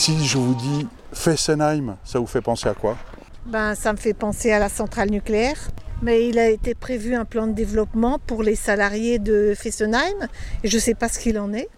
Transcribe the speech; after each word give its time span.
Si 0.00 0.24
je 0.24 0.38
vous 0.38 0.54
dis 0.54 0.88
Fessenheim, 1.12 1.98
ça 2.04 2.18
vous 2.18 2.26
fait 2.26 2.40
penser 2.40 2.70
à 2.70 2.72
quoi? 2.72 2.96
Ben, 3.44 3.74
ça 3.74 3.92
me 3.92 3.98
fait 3.98 4.14
penser 4.14 4.50
à 4.50 4.58
la 4.58 4.70
centrale 4.70 5.10
nucléaire. 5.10 5.58
Mais 6.00 6.26
il 6.26 6.38
a 6.38 6.48
été 6.48 6.74
prévu 6.74 7.14
un 7.14 7.26
plan 7.26 7.46
de 7.46 7.52
développement 7.52 8.18
pour 8.18 8.42
les 8.42 8.54
salariés 8.54 9.18
de 9.18 9.52
Fessenheim. 9.54 10.26
Et 10.64 10.68
je 10.68 10.76
ne 10.76 10.80
sais 10.80 10.94
pas 10.94 11.10
ce 11.10 11.18
qu'il 11.18 11.38
en 11.38 11.52
est. 11.52 11.68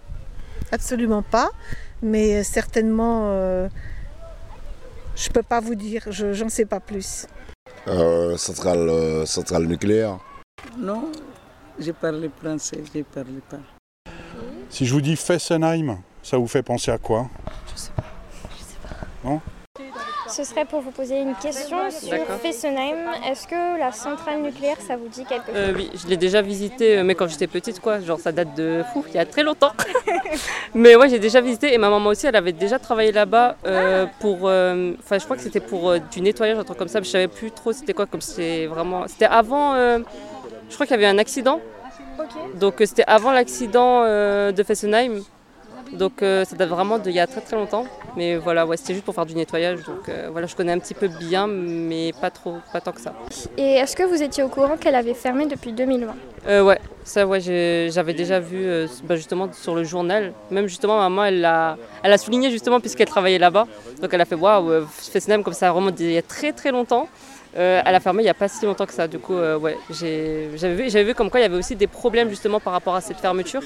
Absolument 0.71 1.23
pas. 1.23 1.50
Mais 2.00 2.45
certainement, 2.45 3.23
euh, 3.25 3.69
je 5.16 5.29
ne 5.29 5.32
peux 5.32 5.43
pas 5.43 5.59
vous 5.59 5.75
dire. 5.75 6.04
Je 6.09 6.45
n'en 6.45 6.48
sais 6.48 6.64
pas 6.64 6.79
plus. 6.79 7.27
Euh, 7.89 8.36
centrale, 8.36 8.89
euh, 8.89 9.27
centrale 9.27 9.66
nucléaire? 9.66 10.20
Non, 10.79 11.11
j'ai 11.77 11.93
parlé 11.93 12.30
français, 12.41 12.84
j'ai 12.95 13.02
parlé 13.02 13.41
pas. 13.51 13.59
Si 14.70 14.87
je 14.87 14.95
vous 14.95 15.01
dis 15.01 15.16
Fessenheim, 15.16 15.98
ça 16.23 16.37
vous 16.39 16.47
fait 16.47 16.62
penser 16.62 16.93
à 16.93 16.98
quoi? 16.98 17.29
Je 17.66 17.80
sais 17.80 17.91
pas. 17.97 18.12
Non 19.25 19.41
Ce 20.29 20.45
serait 20.45 20.65
pour 20.65 20.81
vous 20.81 20.91
poser 20.91 21.21
une 21.21 21.35
question 21.35 21.91
sur 21.91 22.17
Fessenheim. 22.43 22.97
Est-ce 23.29 23.47
que 23.47 23.79
la 23.79 23.93
centrale 23.93 24.41
nucléaire, 24.43 24.79
ça 24.81 24.97
vous 24.97 25.09
dit 25.09 25.25
quelque 25.25 25.47
chose 25.47 25.55
Euh, 25.57 25.73
oui, 25.77 25.91
je 25.95 26.09
l'ai 26.09 26.17
déjà 26.17 26.43
visité, 26.43 26.98
euh, 26.98 27.05
mais 27.05 27.15
quand 27.15 27.29
j'étais 27.29 27.47
petite, 27.47 27.81
quoi. 27.81 28.01
Genre, 28.01 28.19
ça 28.19 28.33
date 28.33 28.55
de 28.57 28.83
fou, 28.93 29.05
il 29.09 29.15
y 29.15 29.19
a 29.19 29.27
très 29.27 29.43
longtemps. 29.43 29.73
mais 30.75 30.97
ouais, 30.97 31.09
j'ai 31.09 31.19
déjà 31.19 31.41
visité 31.41 31.73
et 31.75 31.79
ma 31.79 31.91
maman 31.91 32.11
aussi, 32.11 32.27
elle 32.27 32.37
avait 32.37 32.53
déjà 32.53 32.79
travaillé 32.79 33.12
là-bas 33.12 33.57
euh, 33.67 34.07
pour. 34.21 34.48
euh, 34.48 34.95
Enfin, 34.98 35.19
je 35.19 35.25
crois 35.25 35.37
que 35.37 35.43
c'était 35.43 35.61
pour 35.61 35.91
euh, 35.91 35.98
du 36.11 36.20
nettoyage, 36.20 36.59
un 36.59 36.65
truc 36.65 36.79
comme 36.79 36.89
ça. 36.89 37.01
Mais 37.01 37.05
je 37.07 37.11
savais 37.11 37.29
plus 37.29 37.51
trop 37.51 37.73
c'était 37.73 37.93
quoi, 37.95 38.07
comme 38.07 38.20
c'était 38.23 38.67
vraiment. 38.67 39.07
C'était 39.07 39.27
avant. 39.27 39.75
euh, 39.75 39.98
je 40.69 40.75
crois 40.75 40.87
qu'il 40.87 40.95
y 40.97 40.98
avait 40.98 41.07
un 41.07 41.19
accident. 41.19 41.61
Donc, 42.55 42.75
c'était 42.84 43.05
avant 43.07 43.33
l'accident 43.33 44.03
euh, 44.05 44.53
de 44.53 44.62
Fessenheim. 44.62 45.23
Donc, 45.93 46.23
euh, 46.23 46.45
ça 46.45 46.57
date 46.57 46.69
vraiment 46.69 46.98
d'il 46.98 47.12
y 47.12 47.21
a 47.21 47.27
très 47.27 47.41
très 47.41 47.57
longtemps. 47.57 47.85
Mais 48.17 48.37
voilà, 48.37 48.67
ouais, 48.67 48.77
c'était 48.77 48.95
juste 48.95 49.05
pour 49.05 49.15
faire 49.15 49.27
du 49.27 49.35
nettoyage. 49.35 49.83
Donc, 49.85 50.09
euh, 50.09 50.29
voilà, 50.31 50.47
je 50.47 50.57
connais 50.57 50.73
un 50.73 50.79
petit 50.79 50.95
peu 50.95 51.09
bien, 51.09 51.47
mais 51.47 52.12
pas 52.21 52.31
trop, 52.31 52.57
pas 52.73 52.81
tant 52.81 52.93
que 52.93 53.01
ça. 53.01 53.15
Et 53.57 53.75
est-ce 53.75 53.97
que 53.97 54.03
vous 54.03 54.23
étiez 54.23 54.43
au 54.43 54.48
courant 54.48 54.77
qu'elle 54.77 54.95
avait 54.95 55.15
fermé 55.15 55.47
depuis 55.47 55.73
2020 55.73 56.15
Euh, 56.48 56.63
ouais, 56.63 56.79
ça 57.05 57.27
ouais, 57.27 57.41
j'avais 57.41 58.15
déjà 58.15 58.41
vu 58.41 58.67
bah, 59.05 59.17
justement 59.17 59.48
sur 59.53 59.75
le 59.75 59.85
journal. 59.85 60.33
Même 60.51 60.67
justement, 60.67 60.98
maman, 60.98 61.25
elle 61.25 61.41
l'a, 61.41 61.77
elle 62.03 62.13
a 62.13 62.19
souligné 62.19 62.51
justement 62.51 62.81
puisqu'elle 62.81 63.09
travaillait 63.09 63.39
là-bas. 63.39 63.67
Donc 64.01 64.13
elle 64.13 64.20
a 64.20 64.25
fait 64.25 64.35
waouh, 64.35 64.87
Fessenheim 64.89 65.43
comme 65.43 65.55
ça 65.55 65.70
remonte 65.70 66.01
il 66.01 66.13
y 66.13 66.19
a 66.19 66.23
très 66.23 66.53
très 66.53 66.73
longtemps. 66.73 67.09
Euh, 67.57 67.83
elle 67.85 67.95
a 67.95 68.01
fermé 68.01 68.23
il 68.23 68.25
n'y 68.25 68.31
a 68.31 68.35
pas 68.35 68.48
si 68.48 68.65
longtemps 68.65 68.87
que 68.87 68.95
ça. 68.95 69.07
Du 69.07 69.19
coup, 69.19 69.35
euh, 69.35 69.59
ouais, 69.59 69.77
j'avais 69.91 70.75
vu, 70.75 70.91
j'avais 70.91 71.05
vu 71.05 71.15
comme 71.15 71.31
quoi 71.31 71.41
il 71.41 71.43
y 71.43 71.47
avait 71.47 71.57
aussi 71.57 71.77
des 71.77 71.87
problèmes 71.87 72.29
justement 72.31 72.61
par 72.61 72.73
rapport 72.73 72.95
à 72.95 73.01
cette 73.01 73.19
fermeture. 73.19 73.63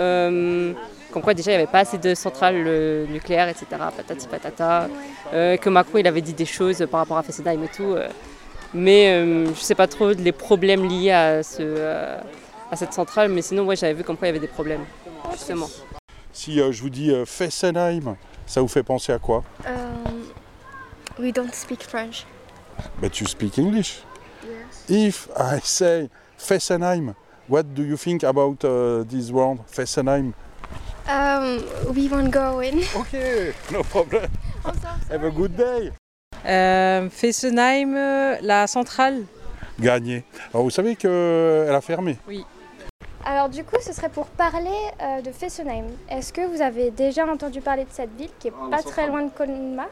Euh, 0.00 0.72
comme 1.12 1.22
quoi 1.22 1.34
déjà 1.34 1.50
il 1.52 1.54
n'y 1.56 1.62
avait 1.62 1.70
pas 1.70 1.80
assez 1.80 1.98
de 1.98 2.14
centrales 2.14 2.64
euh, 2.66 3.06
nucléaires, 3.06 3.48
etc. 3.48 3.66
Patati 3.96 4.26
patata. 4.28 4.88
Euh, 5.32 5.56
que 5.56 5.68
Macron 5.70 5.98
il 5.98 6.06
avait 6.06 6.20
dit 6.20 6.32
des 6.34 6.44
choses 6.46 6.86
par 6.90 7.00
rapport 7.00 7.18
à 7.18 7.22
Fessenheim 7.22 7.62
et 7.64 7.68
tout. 7.68 7.94
euh. 7.94 8.08
mais 8.72 9.10
euh, 9.12 9.46
je 9.54 9.60
sais 9.60 9.74
pas 9.74 9.86
trop 9.88 10.10
les 10.12 10.32
problèmes 10.32 10.88
liés 10.88 11.10
à, 11.10 11.42
ce, 11.42 11.58
euh, 11.60 12.18
à 12.70 12.76
cette 12.76 12.92
centrale. 12.92 13.28
Mais 13.30 13.42
sinon, 13.42 13.64
ouais, 13.66 13.76
j'avais 13.76 13.94
vu 13.94 14.04
comme 14.04 14.16
quoi 14.16 14.28
il 14.28 14.30
y 14.30 14.36
avait 14.36 14.46
des 14.46 14.52
problèmes, 14.52 14.84
justement. 15.32 15.68
Si 16.32 16.60
euh, 16.60 16.70
je 16.72 16.80
vous 16.82 16.90
dis 16.90 17.10
euh, 17.10 17.24
Fessenheim, 17.24 18.16
ça 18.46 18.60
vous 18.60 18.68
fait 18.68 18.84
penser 18.84 19.12
à 19.12 19.18
quoi? 19.18 19.42
Um, 19.66 20.22
we 21.18 21.32
don't 21.32 21.52
speak 21.52 21.82
French. 21.82 22.24
But 23.00 23.18
you 23.20 23.26
speak 23.26 23.58
English. 23.58 24.02
If 24.88 25.28
I 25.36 25.58
say 25.62 26.08
Fessenheim, 26.38 27.14
what 27.48 27.64
do 27.74 27.82
you 27.82 27.96
think 27.96 28.22
about 28.24 28.64
uh, 28.64 29.04
this 29.04 29.30
word, 29.30 29.58
Fessenheim? 29.66 30.32
Um, 31.10 31.58
we 31.94 32.08
won't 32.08 32.30
go 32.30 32.60
in. 32.60 32.80
Okay, 32.96 33.52
no 33.72 33.82
problem. 33.82 34.28
Have 35.10 35.24
a 35.24 35.30
good 35.30 35.56
day. 35.56 35.90
Euh, 36.46 37.08
Fessenheim, 37.10 37.96
euh, 37.96 38.36
la 38.42 38.66
centrale. 38.66 39.24
Gagné. 39.78 40.24
Alors 40.54 40.62
vous 40.64 40.70
savez 40.70 40.94
qu'elle 40.96 41.74
a 41.74 41.80
fermé. 41.80 42.16
Alors 43.24 43.48
du 43.48 43.64
coup, 43.64 43.76
ce 43.80 43.92
serait 43.92 44.08
pour 44.08 44.26
parler 44.26 44.70
euh, 45.02 45.20
de 45.22 45.32
Fessenheim. 45.32 45.86
Est-ce 46.08 46.32
que 46.32 46.46
vous 46.46 46.62
avez 46.62 46.90
déjà 46.90 47.26
entendu 47.26 47.60
parler 47.60 47.84
de 47.84 47.90
cette 47.92 48.14
ville 48.16 48.30
qui 48.38 48.48
est 48.48 48.54
pas 48.70 48.82
très 48.82 49.06
loin 49.08 49.22
de 49.24 49.30
Colmar? 49.30 49.86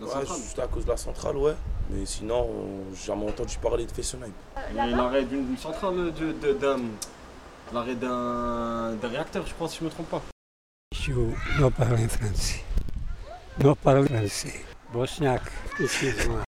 Ouais, 0.00 0.08
juste 0.26 0.58
à 0.58 0.66
cause 0.66 0.84
de 0.84 0.90
la 0.90 0.96
centrale, 0.96 1.36
ouais. 1.36 1.54
Mais 1.90 2.04
sinon, 2.04 2.42
euh, 2.50 2.94
j'ai 2.94 3.06
jamais 3.06 3.26
entendu 3.28 3.56
parler 3.58 3.86
de 3.86 3.92
Fessenheim. 3.92 4.32
L'arrêt 4.74 5.22
d'une 5.24 5.56
centrale, 5.56 6.12
de- 6.12 6.32
de- 6.32 6.52
d'un. 6.54 6.80
L'arrêt 7.72 7.94
d'un 7.94 8.92
d'un 9.00 9.08
réacteur, 9.08 9.46
je 9.46 9.54
pense, 9.54 9.72
si 9.72 9.78
je 9.80 9.84
me 9.84 9.90
trompe 9.90 10.08
pas. 10.10 10.22
Je 11.06 11.12
ne 11.12 11.68
parle 11.68 12.08
français. 12.08 12.64
Parle 13.84 14.08
français. 14.08 14.64
Bosniaque, 14.92 15.52
excuse-moi. 15.78 16.42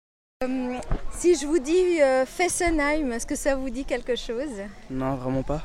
Euh, 0.45 0.79
si 1.11 1.35
je 1.35 1.45
vous 1.45 1.59
dis 1.59 2.01
euh, 2.01 2.25
Fessenheim, 2.25 3.11
est-ce 3.11 3.25
que 3.25 3.35
ça 3.35 3.57
vous 3.57 3.69
dit 3.69 3.83
quelque 3.83 4.15
chose? 4.15 4.61
Non, 4.89 5.15
vraiment 5.15 5.43
pas. 5.43 5.61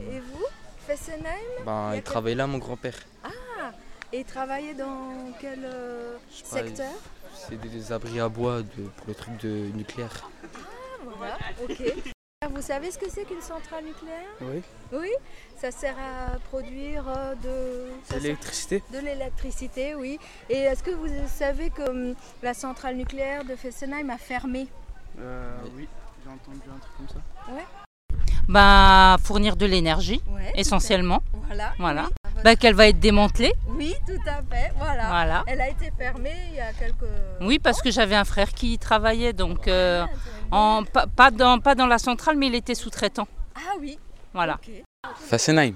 Et 0.00 0.20
vous? 0.20 0.46
Fessenheim 0.86 1.64
Ben, 1.64 1.96
il 1.96 2.02
travaillait 2.02 2.36
là, 2.36 2.46
mon 2.46 2.58
grand-père. 2.58 2.94
Ah 3.24 3.72
Et 4.12 4.22
travaillez 4.22 4.74
dans 4.74 5.32
quel 5.40 5.64
euh, 5.64 6.16
secteur? 6.30 6.92
C'est 7.34 7.60
des, 7.60 7.68
des 7.68 7.90
abris 7.90 8.20
à 8.20 8.28
bois 8.28 8.62
de, 8.62 8.84
pour 8.96 9.08
le 9.08 9.14
truc 9.16 9.36
de 9.38 9.48
nucléaire. 9.74 10.30
Ah, 10.44 11.08
voilà, 11.18 11.38
ok. 11.68 12.14
Vous 12.52 12.62
savez 12.62 12.90
ce 12.90 12.98
que 12.98 13.10
c'est 13.10 13.24
qu'une 13.24 13.40
centrale 13.40 13.84
nucléaire 13.84 14.28
Oui. 14.40 14.62
Oui 14.92 15.10
Ça 15.56 15.70
sert 15.70 15.96
à 15.98 16.38
produire 16.38 17.04
euh, 17.08 17.34
de... 17.34 18.18
l'électricité 18.20 18.82
De 18.92 18.98
l'électricité, 18.98 19.94
oui. 19.94 20.18
Et 20.48 20.58
est-ce 20.58 20.82
que 20.82 20.90
vous 20.90 21.08
savez 21.28 21.70
que 21.70 21.88
hum, 21.88 22.14
la 22.42 22.54
centrale 22.54 22.96
nucléaire 22.96 23.44
de 23.44 23.56
Fessenheim 23.56 24.10
a 24.10 24.18
fermé? 24.18 24.68
Euh, 25.18 25.56
oui, 25.76 25.88
j'ai 26.24 26.30
entendu 26.30 26.62
un 26.74 26.78
truc 26.78 26.96
comme 26.96 27.08
ça. 27.08 27.52
Ouais. 27.52 27.64
Bah, 28.48 29.16
fournir 29.24 29.56
de 29.56 29.66
l'énergie, 29.66 30.20
Ouais, 30.28 30.52
essentiellement. 30.54 31.22
Voilà. 31.48 31.72
Voilà. 31.78 32.02
oui. 32.26 32.42
Bah, 32.44 32.56
qu'elle 32.56 32.74
va 32.74 32.88
être 32.88 33.00
démantelée. 33.00 33.52
Oui, 33.68 33.94
tout 34.06 34.12
à 34.28 34.36
fait, 34.42 34.72
voilà. 34.78 35.08
Voilà. 35.08 35.44
Elle 35.46 35.60
a 35.60 35.68
été 35.68 35.90
fermée 35.98 36.34
il 36.50 36.56
y 36.56 36.60
a 36.60 36.72
quelques... 36.72 37.04
Oui, 37.40 37.58
parce 37.58 37.82
que 37.82 37.90
j'avais 37.90 38.14
un 38.14 38.24
frère 38.24 38.52
qui 38.52 38.74
y 38.74 38.78
travaillait, 38.78 39.32
donc 39.32 39.66
euh, 39.68 40.04
en, 40.50 40.84
pas, 40.84 41.06
pas 41.06 41.30
dans, 41.30 41.58
pas 41.58 41.74
dans 41.74 41.86
la 41.86 41.98
centrale, 41.98 42.36
mais 42.36 42.46
il 42.46 42.54
était 42.54 42.74
sous-traitant. 42.74 43.26
Ah 43.56 43.74
oui. 43.80 43.98
Voilà. 44.32 44.58
Fessenheim. 45.28 45.74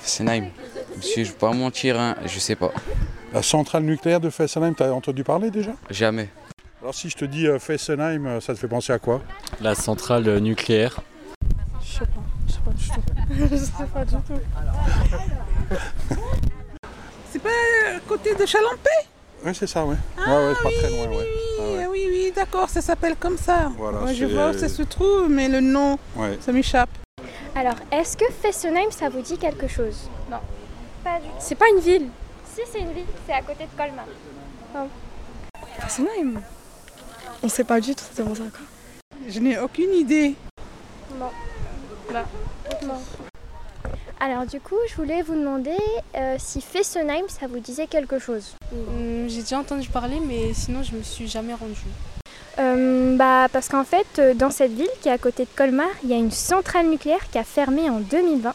Fessenheim. 0.00 0.50
Monsieur, 0.96 1.24
je 1.24 1.32
vais 1.32 1.38
pas 1.38 1.52
mentir, 1.52 1.98
hein, 1.98 2.14
je 2.26 2.38
sais 2.38 2.54
pas. 2.56 2.70
La 3.32 3.42
centrale 3.42 3.82
nucléaire 3.82 4.20
de 4.20 4.30
Fessenheim, 4.30 4.74
t'as 4.74 4.90
entendu 4.92 5.24
parler 5.24 5.50
déjà? 5.50 5.72
Jamais. 5.90 6.28
Alors 6.84 6.94
si 6.94 7.08
je 7.08 7.16
te 7.16 7.24
dis 7.24 7.46
euh, 7.46 7.58
Fessenheim, 7.58 8.26
euh, 8.26 8.40
ça 8.42 8.52
te 8.52 8.58
fait 8.58 8.68
penser 8.68 8.92
à 8.92 8.98
quoi? 8.98 9.22
La 9.62 9.74
centrale 9.74 10.28
euh, 10.28 10.38
nucléaire. 10.38 11.00
Je 11.82 11.92
sais 11.94 12.00
pas, 12.00 12.20
je 12.46 12.52
sais 12.52 12.60
pas 12.60 12.70
du 12.72 12.84
tout. 12.86 13.48
je 13.50 13.56
sais 13.56 13.86
pas 13.94 14.04
du 14.04 14.14
tout. 14.16 15.78
C'est 17.32 17.38
pas 17.38 17.48
à 17.48 18.00
côté 18.06 18.34
de 18.34 18.44
Chalampé 18.44 18.90
Oui, 19.46 19.54
c'est 19.54 19.66
ça, 19.66 19.86
ouais. 19.86 19.96
ouais, 20.18 20.26
ouais, 20.26 20.52
c'est 20.54 20.62
pas 20.62 20.70
très 20.78 20.90
loin, 20.90 21.16
ouais. 21.16 21.26
Ah 21.58 21.62
ouais. 21.62 21.86
Oui, 21.86 21.86
oui, 21.90 22.06
oui, 22.10 22.32
d'accord, 22.36 22.68
ça 22.68 22.82
s'appelle 22.82 23.16
comme 23.16 23.38
ça. 23.38 23.72
Voilà, 23.78 24.00
Moi, 24.00 24.12
je 24.12 24.26
vois 24.26 24.50
où 24.50 24.52
ça 24.52 24.68
se 24.68 24.82
trouve, 24.82 25.30
mais 25.30 25.48
le 25.48 25.62
nom, 25.62 25.98
Ouais. 26.16 26.38
ça 26.42 26.52
m'échappe. 26.52 26.90
Alors, 27.56 27.76
est-ce 27.92 28.14
que 28.14 28.26
Fessenheim, 28.42 28.90
ça 28.90 29.08
vous 29.08 29.22
dit 29.22 29.38
quelque 29.38 29.68
chose? 29.68 30.10
Non. 30.30 30.36
Pas 31.02 31.18
du 31.18 31.28
tout. 31.28 31.34
C'est 31.38 31.54
pas 31.54 31.70
une 31.74 31.80
ville. 31.80 32.08
Si, 32.54 32.60
c'est 32.70 32.80
une 32.80 32.92
ville, 32.92 33.06
c'est 33.26 33.32
à 33.32 33.40
côté 33.40 33.64
de 33.64 33.74
Colmar. 33.74 34.04
Fessenheim? 35.80 36.42
On 37.42 37.48
sait 37.48 37.64
pas 37.64 37.80
du 37.80 37.94
tout, 37.94 38.04
c'est 38.12 38.22
vraiment 38.22 38.34
ça 38.34 38.42
quoi. 38.50 38.60
Je 39.28 39.38
n'ai 39.40 39.58
aucune 39.58 39.92
idée. 39.94 40.34
Non. 41.18 41.30
Non. 42.82 43.00
Alors, 44.20 44.46
du 44.46 44.60
coup, 44.60 44.76
je 44.88 44.94
voulais 44.94 45.22
vous 45.22 45.34
demander 45.34 45.76
euh, 46.16 46.36
si 46.38 46.60
Fessenheim, 46.60 47.24
ça 47.28 47.46
vous 47.46 47.58
disait 47.58 47.86
quelque 47.86 48.18
chose. 48.18 48.54
Hum, 48.72 49.28
J'ai 49.28 49.42
déjà 49.42 49.58
entendu 49.58 49.88
parler, 49.88 50.20
mais 50.20 50.54
sinon 50.54 50.82
je 50.82 50.94
me 50.96 51.02
suis 51.02 51.28
jamais 51.28 51.54
rendue. 51.54 51.74
Euh, 52.58 53.16
bah, 53.16 53.48
parce 53.52 53.68
qu'en 53.68 53.84
fait, 53.84 54.06
euh, 54.18 54.34
dans 54.34 54.50
cette 54.50 54.72
ville 54.72 54.88
qui 55.02 55.08
est 55.08 55.12
à 55.12 55.18
côté 55.18 55.44
de 55.44 55.50
Colmar, 55.56 55.88
il 56.04 56.10
y 56.10 56.14
a 56.14 56.16
une 56.16 56.30
centrale 56.30 56.88
nucléaire 56.88 57.28
qui 57.30 57.38
a 57.38 57.44
fermé 57.44 57.90
en 57.90 58.00
2020. 58.00 58.54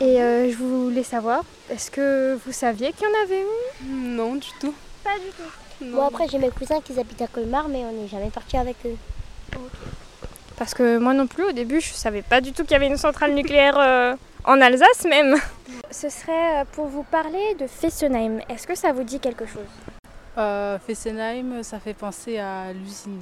Et 0.00 0.20
euh, 0.20 0.50
je 0.50 0.56
voulais 0.56 1.02
savoir, 1.04 1.42
est-ce 1.70 1.90
que 1.90 2.38
vous 2.44 2.52
saviez 2.52 2.92
qu'il 2.92 3.06
y 3.06 3.10
en 3.10 3.24
avait 3.24 3.42
une? 3.42 4.16
Non, 4.16 4.34
du 4.34 4.48
tout. 4.60 4.74
Pas 5.04 5.18
du 5.18 5.30
tout. 5.30 5.50
Bon, 5.80 6.06
après, 6.06 6.28
j'ai 6.28 6.38
mes 6.38 6.50
cousins 6.50 6.80
qui 6.80 6.98
habitent 6.98 7.22
à 7.22 7.26
Colmar, 7.26 7.68
mais 7.68 7.84
on 7.84 7.92
n'est 7.92 8.08
jamais 8.08 8.30
parti 8.30 8.56
avec 8.56 8.76
eux. 8.86 8.96
Parce 10.56 10.72
que 10.74 10.98
moi 10.98 11.14
non 11.14 11.26
plus, 11.26 11.44
au 11.44 11.52
début, 11.52 11.80
je 11.80 11.92
savais 11.92 12.22
pas 12.22 12.40
du 12.40 12.52
tout 12.52 12.62
qu'il 12.62 12.72
y 12.72 12.76
avait 12.76 12.86
une 12.86 12.96
centrale 12.96 13.34
nucléaire 13.34 13.76
euh, 13.78 14.14
en 14.44 14.60
Alsace 14.60 15.04
même. 15.04 15.36
Ce 15.90 16.08
serait 16.08 16.60
euh, 16.60 16.64
pour 16.72 16.86
vous 16.86 17.02
parler 17.02 17.54
de 17.58 17.66
Fessenheim. 17.66 18.40
Est-ce 18.48 18.66
que 18.66 18.74
ça 18.74 18.92
vous 18.92 19.02
dit 19.02 19.18
quelque 19.18 19.46
chose? 19.46 19.66
Euh, 20.38 20.78
Fessenheim, 20.78 21.62
ça 21.62 21.78
fait 21.80 21.94
penser 21.94 22.38
à 22.38 22.72
l'usine 22.72 23.20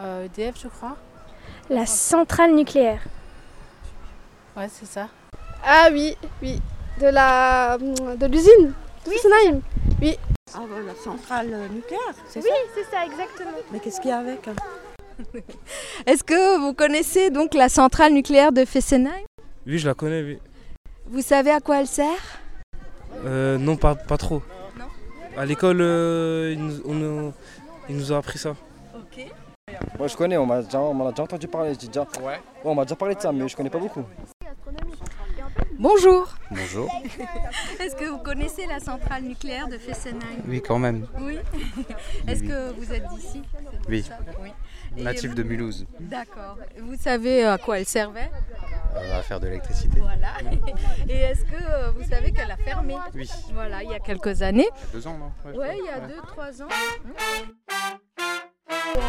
euh, 0.00 0.26
EDF, 0.26 0.56
je 0.62 0.68
crois. 0.68 0.96
La 1.70 1.86
centrale 1.86 2.54
nucléaire. 2.54 3.00
Ouais, 4.56 4.68
c'est 4.70 4.86
ça. 4.86 5.08
Ah 5.64 5.88
oui, 5.92 6.16
oui. 6.42 6.60
De 7.00 7.06
la. 7.06 7.76
de 7.78 8.26
l'usine. 8.26 8.72
Fessenheim 9.04 9.60
Oui. 10.00 10.16
Ah 10.54 10.60
bah, 10.60 10.76
la 10.86 10.94
centrale 10.94 11.52
euh, 11.52 11.68
nucléaire, 11.68 12.00
c'est 12.28 12.40
Oui, 12.40 12.48
ça 12.48 12.54
c'est 12.74 12.84
ça, 12.96 13.04
exactement. 13.04 13.50
Mais 13.72 13.80
qu'est-ce 13.80 14.00
qu'il 14.00 14.10
y 14.10 14.12
a 14.12 14.18
avec 14.18 14.46
hein 14.46 14.54
Est-ce 16.06 16.22
que 16.22 16.58
vous 16.60 16.72
connaissez 16.72 17.30
donc 17.30 17.52
la 17.54 17.68
centrale 17.68 18.12
nucléaire 18.12 18.52
de 18.52 18.64
Fessenheim? 18.64 19.24
Oui, 19.66 19.78
je 19.78 19.88
la 19.88 19.94
connais, 19.94 20.22
oui. 20.22 20.38
Vous 21.06 21.20
savez 21.22 21.50
à 21.50 21.58
quoi 21.60 21.80
elle 21.80 21.88
sert? 21.88 22.38
Euh, 23.24 23.58
non, 23.58 23.76
pas, 23.76 23.96
pas 23.96 24.16
trop. 24.16 24.40
À 25.36 25.44
l'école, 25.44 25.80
euh, 25.80 26.52
ils, 26.56 26.64
nous, 26.64 26.80
on 26.86 26.94
nous- 26.94 27.32
ils 27.88 27.96
nous 27.96 28.12
ont 28.12 28.16
appris 28.16 28.38
ça. 28.38 28.54
Moi 29.98 30.06
je 30.06 30.16
connais, 30.16 30.36
on 30.36 30.46
m'a 30.46 30.62
déjà, 30.62 30.78
a 30.78 31.10
déjà 31.10 31.22
entendu 31.24 31.48
parler. 31.48 31.74
Déjà... 31.74 32.02
Ouais. 32.22 32.40
on 32.64 32.74
m'a 32.74 32.84
déjà 32.84 32.94
parlé 32.94 33.14
de 33.16 33.20
ça, 33.20 33.32
mais 33.32 33.48
je 33.48 33.56
connais 33.56 33.68
pas 33.70 33.78
beaucoup. 33.78 34.04
Bonjour. 35.78 36.34
Bonjour. 36.50 36.90
Est-ce 37.80 37.94
que 37.96 38.04
vous 38.06 38.18
connaissez 38.18 38.66
la 38.66 38.80
centrale 38.80 39.24
nucléaire 39.24 39.68
de 39.68 39.76
Fessenheim 39.78 40.20
Oui, 40.48 40.62
quand 40.62 40.78
même. 40.78 41.06
Oui. 41.20 41.38
Est-ce 42.26 42.40
Oui. 42.42 42.48
que 42.48 42.72
vous 42.72 42.92
êtes 42.92 43.06
d'ici 43.08 43.42
Oui. 43.88 44.04
Oui. 44.42 44.52
Natif 45.02 45.34
de 45.34 45.42
Mulhouse, 45.42 45.86
D'accord. 46.00 46.56
Vous 46.80 46.96
savez 46.96 47.44
à 47.44 47.58
quoi 47.58 47.78
elle 47.78 47.84
servait 47.86 48.30
euh, 48.96 49.18
à 49.18 49.22
faire 49.22 49.38
de 49.40 49.46
l'électricité. 49.48 49.98
Voilà. 50.00 50.28
Et 51.08 51.16
est-ce 51.16 51.44
que 51.44 51.62
euh, 51.62 51.90
vous 51.90 52.08
savez 52.08 52.32
qu'elle 52.32 52.50
a 52.50 52.56
fermé 52.56 52.94
Oui. 53.14 53.28
Voilà, 53.52 53.82
il 53.82 53.90
y 53.90 53.94
a 53.94 53.98
quelques 54.00 54.40
années. 54.40 54.68
Deux 54.94 55.06
ans, 55.06 55.18
non? 55.18 55.32
Ouais, 55.50 55.56
Ouais, 55.58 55.76
je 55.76 55.82
il 55.82 55.86
y 55.86 55.88
a 55.90 56.00
deux, 56.00 56.20
trois 56.26 56.62
ans. 56.62 56.68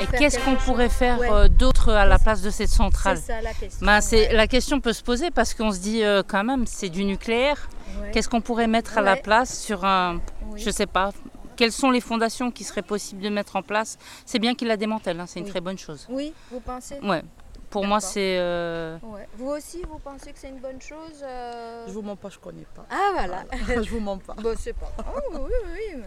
Et 0.01 0.07
qu'est-ce 0.17 0.39
qu'on 0.39 0.55
pourrait 0.55 0.89
faire 0.89 1.19
Ouais. 1.19 1.29
euh, 1.31 1.47
d'autre 1.47 1.91
à 1.91 2.05
la 2.05 2.19
place 2.19 2.41
de 2.41 2.49
cette 2.49 2.69
centrale 2.69 3.17
C'est 3.17 3.33
ça 3.33 3.41
la 3.41 3.53
question. 3.53 3.85
Ben, 3.85 4.01
c'est- 4.01 4.31
La 4.33 4.47
question 4.47 4.79
peut 4.79 4.94
se 4.94 5.03
poser 5.03 5.31
parce 5.31 5.53
qu'on 5.53 5.71
se 5.71 5.79
dit 5.79 6.03
euh, 6.03 6.21
quand 6.27 6.44
même, 6.44 6.65
c'est 6.67 6.89
du 6.89 7.03
nucléaire. 7.05 7.69
Ouais. 8.01 8.11
Qu'est-ce 8.11 8.29
qu'on 8.29 8.41
pourrait 8.41 8.67
mettre 8.67 8.97
à 8.97 9.01
la 9.01 9.13
Ouais. 9.13 9.21
place 9.21 9.59
sur 9.59 9.85
un. 9.85 10.21
Oui. 10.51 10.61
Je 10.63 10.69
sais 10.69 10.85
pas. 10.85 11.11
Quelles 11.55 11.71
sont 11.71 11.89
les 11.89 12.01
fondations 12.01 12.51
qui 12.51 12.63
seraient 12.63 12.83
possibles 12.83 13.21
de 13.23 13.29
mettre 13.29 13.55
en 13.55 13.63
place? 13.63 13.97
C'est 14.25 14.38
bien 14.39 14.53
qu'il 14.53 14.67
la 14.67 14.77
démantèle, 14.77 15.19
hein, 15.19 15.25
c'est 15.27 15.39
une 15.39 15.45
Oui. 15.45 15.51
très 15.51 15.61
bonne 15.61 15.77
chose. 15.77 16.05
Oui, 16.09 16.33
vous 16.51 16.59
pensez? 16.59 17.00
Ouais. 17.01 17.23
Pour 17.71 17.85
moi, 17.85 18.00
c'est. 18.00 18.38
euh, 18.39 18.97
Ouais. 19.01 19.27
Vous 19.38 19.47
aussi, 19.50 19.81
vous 19.89 19.97
pensez 20.00 20.31
que 20.31 20.38
c'est 20.39 20.50
une 20.50 20.59
bonne 20.59 20.79
chose 20.81 21.21
euh? 21.23 21.85
Je 21.88 21.91
vous 21.91 22.01
mens 22.03 22.15
pas, 22.15 22.29
je 22.29 22.38
connais 22.38 22.65
pas. 22.75 22.85
Ah 22.91 23.11
voilà. 23.13 23.43
je 23.83 23.89
vous 23.89 24.00
mens 24.00 24.17
pas. 24.19 24.35
Bon, 24.41 24.55
c'est 24.57 24.73
pas. 24.73 24.91
Oh, 25.00 25.33
oui, 25.33 25.51
oui, 25.65 25.81
oui. 25.97 26.03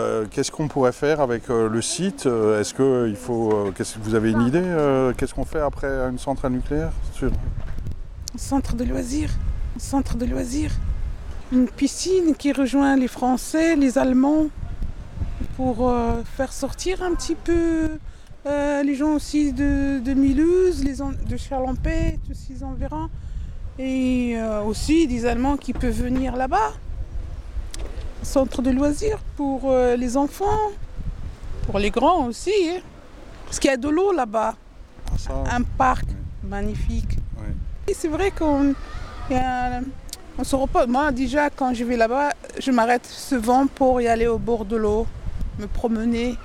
Euh, 0.00 0.26
qu'est-ce 0.30 0.52
qu'on 0.52 0.68
pourrait 0.68 0.92
faire 0.92 1.20
avec 1.20 1.50
euh, 1.50 1.68
le 1.68 1.82
site 1.82 2.26
Euh, 2.26 2.60
Est-ce 2.60 2.72
que 2.72 3.08
il 3.08 3.16
faut 3.16 3.72
vous 4.00 4.14
avez 4.14 4.30
une 4.30 4.42
idée 4.42 4.62
Qu'est-ce 5.16 5.34
qu'on 5.34 5.44
fait 5.44 5.58
après 5.58 5.88
une 5.88 6.18
centrale 6.18 6.52
nucléaire 6.52 6.92
sur... 7.12 7.32
Centre 8.36 8.76
de 8.76 8.84
loisirs. 8.84 9.30
Centre 9.76 10.16
de 10.16 10.24
loisirs. 10.24 10.70
Une 11.50 11.66
piscine 11.66 12.36
qui 12.36 12.52
rejoint 12.52 12.94
les 12.94 13.08
Français, 13.08 13.74
les 13.74 13.98
Allemands, 13.98 14.46
pour 15.56 15.92
faire 16.36 16.52
sortir 16.52 17.02
un 17.02 17.12
petit 17.16 17.34
peu 17.34 17.88
les 18.46 18.94
gens 18.94 19.14
aussi 19.14 19.52
de, 19.52 19.98
de 19.98 20.12
de 21.28 21.36
Charles-en-Paix, 21.36 22.20
tous 22.24 22.34
ces 22.34 22.62
environs. 22.62 23.08
Et 23.80 24.36
aussi 24.64 25.08
des 25.08 25.26
Allemands 25.26 25.56
qui 25.56 25.72
peuvent 25.72 25.90
venir 25.90 26.36
là-bas. 26.36 26.72
Centre 28.22 28.62
de 28.62 28.70
loisirs 28.70 29.18
pour 29.36 29.70
euh, 29.70 29.96
les 29.96 30.16
enfants, 30.16 30.70
pour 31.66 31.78
les 31.78 31.90
grands 31.90 32.26
aussi. 32.26 32.52
hein. 32.68 32.80
Parce 33.46 33.58
qu'il 33.58 33.70
y 33.70 33.74
a 33.74 33.76
de 33.78 33.88
l'eau 33.88 34.12
là-bas. 34.12 34.54
Un 35.50 35.62
parc 35.62 36.04
magnifique. 36.42 37.16
Et 37.86 37.94
c'est 37.94 38.08
vrai 38.08 38.30
qu'on 38.30 38.74
on 39.30 40.44
se 40.44 40.54
repose. 40.56 40.86
Moi, 40.86 41.10
déjà, 41.12 41.48
quand 41.50 41.72
je 41.74 41.84
vais 41.84 41.96
là-bas, 41.96 42.30
je 42.60 42.70
m'arrête 42.70 43.06
souvent 43.06 43.66
pour 43.66 44.00
y 44.00 44.08
aller 44.08 44.26
au 44.26 44.38
bord 44.38 44.64
de 44.64 44.76
l'eau, 44.76 45.06
me 45.58 45.66
promener. 45.66 46.36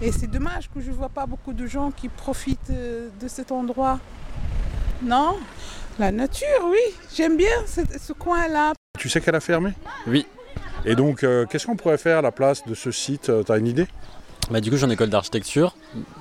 Et 0.00 0.10
c'est 0.12 0.26
dommage 0.26 0.70
que 0.74 0.80
je 0.80 0.90
ne 0.90 0.94
vois 0.94 1.08
pas 1.10 1.26
beaucoup 1.26 1.52
de 1.52 1.66
gens 1.66 1.90
qui 1.90 2.08
profitent 2.08 2.70
euh, 2.70 3.08
de 3.20 3.28
cet 3.28 3.52
endroit. 3.52 3.98
Non? 5.02 5.36
La 5.98 6.10
nature, 6.12 6.46
oui. 6.70 6.94
J'aime 7.14 7.36
bien 7.36 7.50
ce, 7.66 7.80
ce 7.98 8.12
coin-là. 8.12 8.72
Tu 8.98 9.08
sais 9.08 9.20
qu'elle 9.20 9.34
a 9.34 9.40
fermé? 9.40 9.72
Oui. 10.06 10.26
Et 10.84 10.94
donc, 10.94 11.24
euh, 11.24 11.46
qu'est-ce 11.46 11.66
qu'on 11.66 11.76
pourrait 11.76 11.98
faire 11.98 12.18
à 12.18 12.22
la 12.22 12.32
place 12.32 12.64
de 12.66 12.74
ce 12.74 12.90
site 12.90 13.28
Euh, 13.28 13.42
T'as 13.42 13.58
une 13.58 13.66
idée? 13.66 13.86
Bah, 14.50 14.60
du 14.62 14.70
coup, 14.70 14.76
j'ai 14.78 14.86
une 14.86 14.92
école 14.92 15.10
d'architecture. 15.10 15.74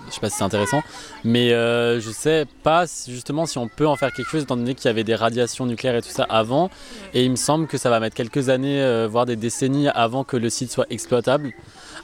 Je 0.08 0.14
sais 0.14 0.20
pas 0.20 0.30
si 0.30 0.38
c'est 0.38 0.44
intéressant. 0.44 0.82
Mais 1.24 1.54
euh, 1.54 2.02
je 2.02 2.10
sais 2.10 2.46
pas 2.64 2.86
justement 3.08 3.46
si 3.46 3.58
on 3.58 3.70
peut 3.70 3.88
en 3.88 3.96
faire 3.96 4.12
quelque 4.12 4.30
chose, 4.30 4.44
étant 4.44 4.58
donné 4.58 4.76
qu'il 4.76 4.86
y 4.86 4.90
avait 4.90 5.06
des 5.06 5.16
radiations 5.16 5.66
nucléaires 5.66 5.96
et 5.96 6.02
tout 6.02 6.10
ça 6.10 6.24
avant. 6.24 6.70
Et 7.14 7.24
il 7.24 7.32
me 7.32 7.38
semble 7.38 7.68
que 7.68 7.78
ça 7.78 7.90
va 7.90 8.02
mettre 8.02 8.16
quelques 8.16 8.50
années, 8.50 8.82
euh, 8.82 9.08
voire 9.10 9.26
des 9.26 9.38
décennies 9.38 9.88
avant 9.88 10.26
que 10.26 10.36
le 10.36 10.50
site 10.50 10.72
soit 10.72 10.88
exploitable. 10.90 11.54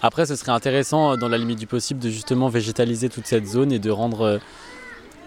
Après, 0.02 0.26
ce 0.26 0.36
serait 0.36 0.52
intéressant, 0.54 1.18
dans 1.18 1.30
la 1.30 1.38
limite 1.38 1.60
du 1.60 1.68
possible, 1.68 2.00
de 2.00 2.10
justement 2.10 2.48
végétaliser 2.48 3.10
toute 3.10 3.26
cette 3.26 3.46
zone 3.46 3.72
et 3.72 3.80
de 3.80 3.90
rendre. 3.90 4.40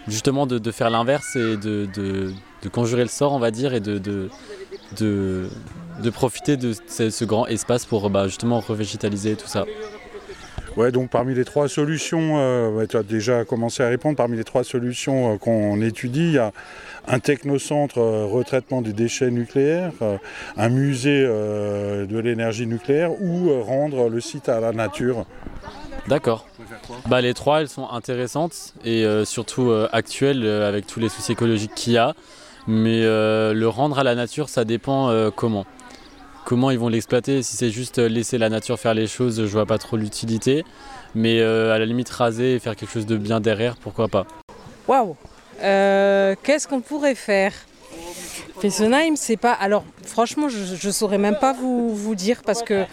justement, 0.08 0.46
de, 0.46 0.70
faire 0.70 0.88
l'inverse 0.90 1.36
et 1.36 1.56
de 1.56 2.68
conjurer 2.72 3.02
le 3.02 3.08
sort, 3.08 3.32
on 3.32 3.38
va 3.38 3.50
dire, 3.50 3.74
et 3.74 3.80
de. 3.80 4.30
De 4.94 5.48
profiter 6.12 6.56
de 6.56 6.72
ce, 6.86 7.10
ce 7.10 7.24
grand 7.24 7.46
espace 7.46 7.84
pour 7.86 8.08
bah, 8.10 8.26
justement 8.26 8.60
revégétaliser 8.60 9.36
tout 9.36 9.48
ça. 9.48 9.64
Ouais, 10.76 10.92
donc 10.92 11.08
parmi 11.08 11.34
les 11.34 11.46
trois 11.46 11.68
solutions, 11.68 12.34
euh, 12.36 12.68
ouais, 12.68 12.86
tu 12.86 12.98
as 12.98 13.02
déjà 13.02 13.46
commencé 13.46 13.82
à 13.82 13.88
répondre, 13.88 14.14
parmi 14.14 14.36
les 14.36 14.44
trois 14.44 14.62
solutions 14.62 15.32
euh, 15.32 15.38
qu'on 15.38 15.80
étudie, 15.80 16.26
il 16.26 16.32
y 16.32 16.38
a 16.38 16.52
un 17.08 17.18
technocentre 17.18 17.96
euh, 17.96 18.26
retraitement 18.26 18.82
des 18.82 18.92
déchets 18.92 19.30
nucléaires, 19.30 19.92
un 20.56 20.68
musée 20.68 21.22
de 21.24 22.18
l'énergie 22.18 22.66
nucléaire 22.66 23.10
ou 23.22 23.62
rendre 23.62 24.10
le 24.10 24.20
site 24.20 24.48
à 24.48 24.60
la 24.60 24.72
nature. 24.72 25.24
D'accord. 26.08 26.46
Bah, 27.06 27.20
les 27.22 27.32
trois, 27.32 27.62
elles 27.62 27.68
sont 27.68 27.88
intéressantes 27.88 28.74
et 28.84 29.06
surtout 29.24 29.72
actuelles 29.92 30.46
avec 30.46 30.86
tous 30.86 31.00
les 31.00 31.08
soucis 31.08 31.32
écologiques 31.32 31.74
qu'il 31.74 31.94
y 31.94 31.98
a. 31.98 32.14
Mais 32.66 33.02
euh, 33.04 33.52
le 33.54 33.68
rendre 33.68 33.98
à 33.98 34.04
la 34.04 34.14
nature, 34.14 34.48
ça 34.48 34.64
dépend 34.64 35.08
euh, 35.08 35.30
comment. 35.34 35.66
Comment 36.44 36.70
ils 36.70 36.78
vont 36.78 36.88
l'exploiter. 36.88 37.42
Si 37.42 37.56
c'est 37.56 37.70
juste 37.70 37.98
euh, 37.98 38.08
laisser 38.08 38.38
la 38.38 38.48
nature 38.48 38.78
faire 38.78 38.94
les 38.94 39.06
choses, 39.06 39.46
je 39.46 39.52
vois 39.52 39.66
pas 39.66 39.78
trop 39.78 39.96
l'utilité. 39.96 40.64
Mais 41.14 41.40
à 41.40 41.78
la 41.78 41.86
limite, 41.86 42.10
raser 42.10 42.56
et 42.56 42.58
faire 42.58 42.76
quelque 42.76 42.90
chose 42.92 43.06
de 43.06 43.16
bien 43.16 43.40
derrière, 43.40 43.76
pourquoi 43.76 44.08
pas. 44.08 44.26
Waouh 44.86 45.16
Qu'est-ce 45.58 46.68
qu'on 46.68 46.82
pourrait 46.82 47.14
faire? 47.14 47.54
Fessenheim, 48.60 49.16
c'est 49.16 49.38
pas. 49.38 49.52
Alors, 49.52 49.84
franchement, 50.04 50.50
je, 50.50 50.76
je 50.78 50.90
saurais 50.90 51.16
même 51.16 51.38
pas 51.40 51.54
vous, 51.54 52.14
dire 52.14 52.42
parce 52.44 52.62
que 52.62 52.84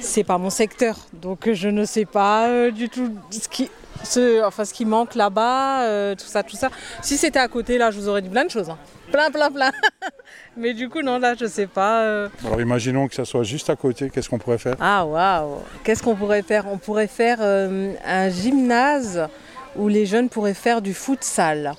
c'est 0.00 0.24
pas 0.24 0.36
mon 0.36 0.50
secteur. 0.50 0.98
Donc, 1.14 1.50
je 1.50 1.68
ne 1.68 1.86
sais 1.86 2.04
pas 2.04 2.70
du 2.70 2.90
tout 2.90 3.10
ce 3.30 3.48
qui, 3.48 3.70
ce, 4.04 4.42
enfin, 4.44 4.64
ce 4.64 4.72
qui 4.74 4.84
manque 4.84 5.14
là-bas, 5.14 5.82
euh, 5.84 6.14
tout 6.14 6.26
ça, 6.26 6.42
tout 6.42 6.56
ça. 6.56 6.70
Si 7.02 7.16
c'était 7.16 7.38
à 7.38 7.48
côté, 7.48 7.78
là, 7.78 7.90
je 7.90 7.98
vous 7.98 8.08
aurais 8.08 8.22
dit 8.22 8.28
plein 8.28 8.44
de 8.44 8.50
choses. 8.50 8.68
hein. 8.70 8.78
Plein, 9.10 9.30
plein, 9.30 9.50
plein. 9.50 9.70
Mais 10.56 10.72
du 10.74 10.88
coup, 10.88 11.02
non, 11.02 11.18
là, 11.18 11.34
je 11.38 11.46
sais 11.46 11.66
pas. 11.66 12.02
euh. 12.02 12.28
Alors 12.46 12.60
imaginons 12.60 13.08
que 13.08 13.14
ça 13.14 13.24
soit 13.24 13.42
juste 13.42 13.68
à 13.70 13.76
côté, 13.76 14.10
qu'est-ce 14.10 14.28
qu'on 14.28 14.38
pourrait 14.38 14.58
faire? 14.58 14.76
Ah, 14.80 15.04
waouh 15.04 15.58
Qu'est-ce 15.84 16.02
qu'on 16.02 16.14
pourrait 16.16 16.42
faire? 16.42 16.64
On 16.70 16.78
pourrait 16.78 17.06
faire 17.08 17.38
euh, 17.40 17.92
un 18.06 18.28
gymnase 18.30 19.28
où 19.76 19.88
les 19.88 20.06
jeunes 20.06 20.28
pourraient 20.28 20.54
faire 20.54 20.80
du 20.82 20.94
futsal. 20.94 21.74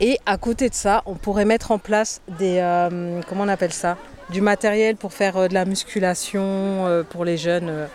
Et 0.00 0.18
à 0.26 0.36
côté 0.38 0.68
de 0.68 0.74
ça, 0.74 1.02
on 1.06 1.14
pourrait 1.14 1.44
mettre 1.44 1.70
en 1.72 1.78
place 1.78 2.20
des. 2.38 2.58
comment 3.28 3.44
on 3.44 3.48
appelle 3.48 3.72
ça? 3.72 3.96
Du 4.30 4.40
matériel 4.40 4.96
pour 4.96 5.12
faire 5.12 5.48
de 5.48 5.52
la 5.54 5.64
musculation 5.64 7.04
pour 7.10 7.24
les 7.24 7.36
jeunes 7.36 7.88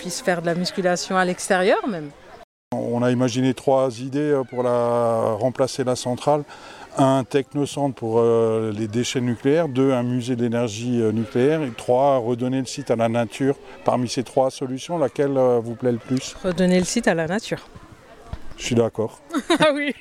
puissent 0.00 0.22
faire 0.22 0.40
de 0.40 0.46
la 0.46 0.54
musculation 0.54 1.16
à 1.16 1.24
l'extérieur 1.24 1.86
même. 1.86 2.10
On 2.72 3.02
a 3.02 3.10
imaginé 3.10 3.52
trois 3.52 4.00
idées 4.00 4.30
euh, 4.30 4.44
pour 4.44 4.62
la, 4.62 5.36
remplacer 5.38 5.84
la 5.84 5.96
centrale. 5.96 6.44
Un 6.96 7.24
technocentre 7.24 7.94
pour 7.94 8.18
euh, 8.18 8.72
les 8.72 8.88
déchets 8.88 9.20
nucléaires, 9.20 9.68
deux, 9.68 9.92
un 9.92 10.02
musée 10.02 10.36
d'énergie 10.36 11.00
euh, 11.00 11.12
nucléaire, 11.12 11.62
et 11.62 11.70
trois, 11.70 12.18
redonner 12.18 12.60
le 12.60 12.66
site 12.66 12.90
à 12.90 12.96
la 12.96 13.08
nature. 13.08 13.56
Parmi 13.84 14.08
ces 14.08 14.22
trois 14.24 14.50
solutions, 14.50 14.98
laquelle 14.98 15.36
euh, 15.36 15.60
vous 15.60 15.74
plaît 15.74 15.92
le 15.92 15.98
plus? 15.98 16.34
Redonner 16.42 16.78
le 16.78 16.84
site 16.84 17.06
à 17.06 17.14
la 17.14 17.26
nature. 17.26 17.68
Je 18.56 18.64
suis 18.64 18.74
d'accord. 18.74 19.20
ah 19.60 19.72
oui 19.74 19.94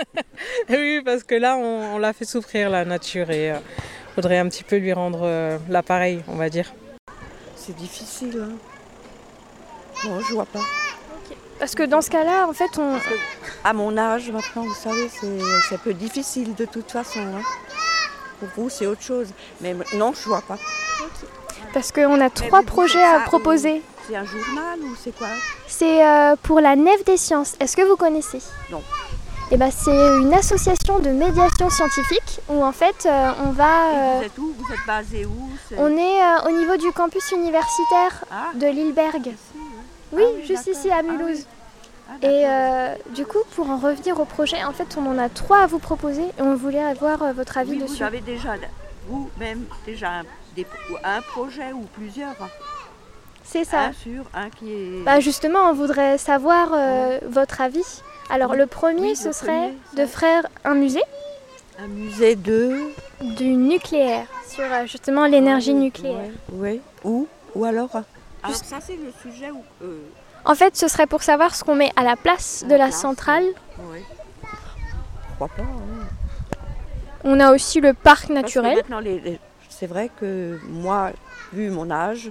Oui, 0.68 1.00
parce 1.04 1.24
que 1.24 1.34
là, 1.34 1.56
on, 1.56 1.94
on 1.94 1.98
l'a 1.98 2.12
fait 2.12 2.26
souffrir 2.26 2.70
la 2.70 2.84
nature 2.84 3.30
et 3.30 3.48
il 3.48 4.14
faudrait 4.14 4.38
un 4.38 4.48
petit 4.48 4.64
peu 4.64 4.76
lui 4.76 4.92
rendre 4.92 5.20
euh, 5.22 5.58
l'appareil, 5.68 6.22
on 6.28 6.36
va 6.36 6.50
dire. 6.50 6.72
C'est 7.56 7.76
difficile. 7.76 8.42
Hein. 8.42 8.56
Non, 10.04 10.20
je 10.20 10.32
vois 10.34 10.46
pas. 10.46 10.60
Parce 11.58 11.74
que 11.74 11.82
dans 11.82 12.00
ce 12.00 12.10
cas-là, 12.10 12.46
en 12.48 12.52
fait, 12.52 12.78
on. 12.78 12.96
À 13.64 13.72
mon 13.72 13.96
âge 13.98 14.30
maintenant, 14.30 14.62
vous 14.62 14.74
savez, 14.74 15.08
c'est 15.10 15.74
un 15.74 15.78
peu 15.78 15.92
difficile 15.92 16.54
de 16.54 16.64
toute 16.64 16.90
façon. 16.90 17.18
hein. 17.20 17.42
Pour 18.38 18.48
vous, 18.56 18.70
c'est 18.70 18.86
autre 18.86 19.02
chose. 19.02 19.28
Mais 19.60 19.74
non, 19.94 20.12
je 20.14 20.28
vois 20.28 20.42
pas. 20.42 20.56
Parce 21.74 21.90
qu'on 21.92 22.20
a 22.20 22.30
trois 22.30 22.62
projets 22.62 23.02
à 23.02 23.20
proposer. 23.20 23.82
C'est 24.06 24.14
un 24.16 24.24
journal 24.24 24.78
ou 24.82 24.94
c'est 25.02 25.14
quoi? 25.16 25.26
C'est 25.66 26.06
euh, 26.06 26.36
pour 26.42 26.60
la 26.60 26.76
Nef 26.76 27.04
des 27.04 27.16
Sciences. 27.16 27.56
Est-ce 27.60 27.76
que 27.76 27.82
vous 27.82 27.96
connaissez? 27.96 28.40
Non. 28.70 28.82
Eh 29.50 29.56
ben, 29.56 29.70
c'est 29.70 29.90
une 29.90 30.32
association 30.34 30.98
de 30.98 31.08
médiation 31.10 31.68
scientifique 31.70 32.40
où 32.48 32.62
en 32.62 32.72
fait 32.72 33.04
euh, 33.06 33.30
on 33.44 33.50
va. 33.50 33.64
Et 33.64 33.96
euh, 33.96 34.18
vous 34.18 34.24
êtes 34.26 34.38
où? 34.38 34.54
Vous 34.58 34.72
êtes 34.72 34.86
basé 34.86 35.26
où? 35.26 35.50
On 35.76 35.96
est 35.96 36.20
au 36.46 36.50
niveau 36.52 36.76
du 36.76 36.90
campus 36.92 37.32
universitaire 37.32 38.24
Ah. 38.30 38.50
de 38.54 38.66
Lilleberg. 38.66 39.34
Oui, 40.12 40.22
juste 40.46 40.66
ici 40.66 40.90
à 40.90 41.02
Mulhouse. 41.02 41.44
et 42.22 42.26
euh, 42.46 42.94
du 43.14 43.26
coup, 43.26 43.38
pour 43.54 43.68
en 43.70 43.76
revenir 43.76 44.18
au 44.20 44.24
projet, 44.24 44.62
en 44.64 44.72
fait, 44.72 44.96
on 44.98 45.06
en 45.06 45.18
a 45.18 45.28
trois 45.28 45.58
à 45.60 45.66
vous 45.66 45.78
proposer 45.78 46.22
et 46.38 46.42
on 46.42 46.54
voulait 46.54 46.82
avoir 46.82 47.22
euh, 47.22 47.32
votre 47.32 47.58
avis 47.58 47.72
Oui, 47.72 47.78
dessus. 47.78 47.96
vous 47.98 48.02
avez 48.02 48.20
déjà, 48.20 48.54
vous-même, 49.08 49.64
déjà 49.84 50.10
un, 50.10 50.22
des- 50.56 50.66
un 51.04 51.20
projet 51.20 51.72
ou 51.72 51.82
plusieurs 51.94 52.34
C'est 53.44 53.64
ça. 53.64 53.80
Un 53.84 53.92
sur, 53.92 54.24
un 54.34 54.48
qui 54.50 54.72
est... 54.72 55.02
Bah 55.04 55.20
justement, 55.20 55.60
on 55.70 55.74
voudrait 55.74 56.16
savoir 56.18 56.70
euh, 56.72 57.18
votre 57.28 57.60
avis. 57.60 58.02
Alors 58.30 58.54
le 58.54 58.66
premier, 58.66 59.14
ce 59.14 59.28
le 59.28 59.32
serait 59.34 59.46
premier, 59.94 60.04
de 60.04 60.06
faire 60.06 60.46
un 60.64 60.74
musée. 60.74 61.02
Un 61.78 61.86
musée 61.88 62.34
de 62.36 62.76
Du 63.36 63.50
nucléaire, 63.54 64.26
sur 64.48 64.64
justement 64.86 65.26
l'énergie 65.26 65.74
nucléaire. 65.74 66.30
Oui. 66.52 66.80
Où 67.04 67.26
Ou 67.54 67.64
alors 67.64 67.90
Alors 68.42 68.56
ça, 68.56 68.78
c'est 68.80 68.96
le 68.96 69.12
sujet 69.22 69.50
où... 69.50 69.62
euh, 69.82 70.00
En 70.44 70.54
fait, 70.54 70.76
ce 70.76 70.88
serait 70.88 71.06
pour 71.06 71.22
savoir 71.22 71.54
ce 71.54 71.64
qu'on 71.64 71.74
met 71.74 71.90
à 71.96 72.02
la 72.04 72.16
place 72.16 72.64
de 72.68 72.74
la 72.74 72.90
centrale. 72.90 73.44
oui. 73.90 74.00
Pourquoi 75.38 75.56
pas 75.56 75.62
hein. 75.62 76.06
On 77.24 77.38
a 77.40 77.52
aussi 77.52 77.80
le 77.80 77.94
parc 77.94 78.28
naturel. 78.28 78.76
maintenant, 78.76 79.00
les- 79.00 79.20
les- 79.20 79.40
c'est 79.68 79.86
vrai 79.86 80.10
que 80.20 80.58
moi, 80.68 81.10
vu 81.52 81.70
mon 81.70 81.90
âge, 81.90 82.30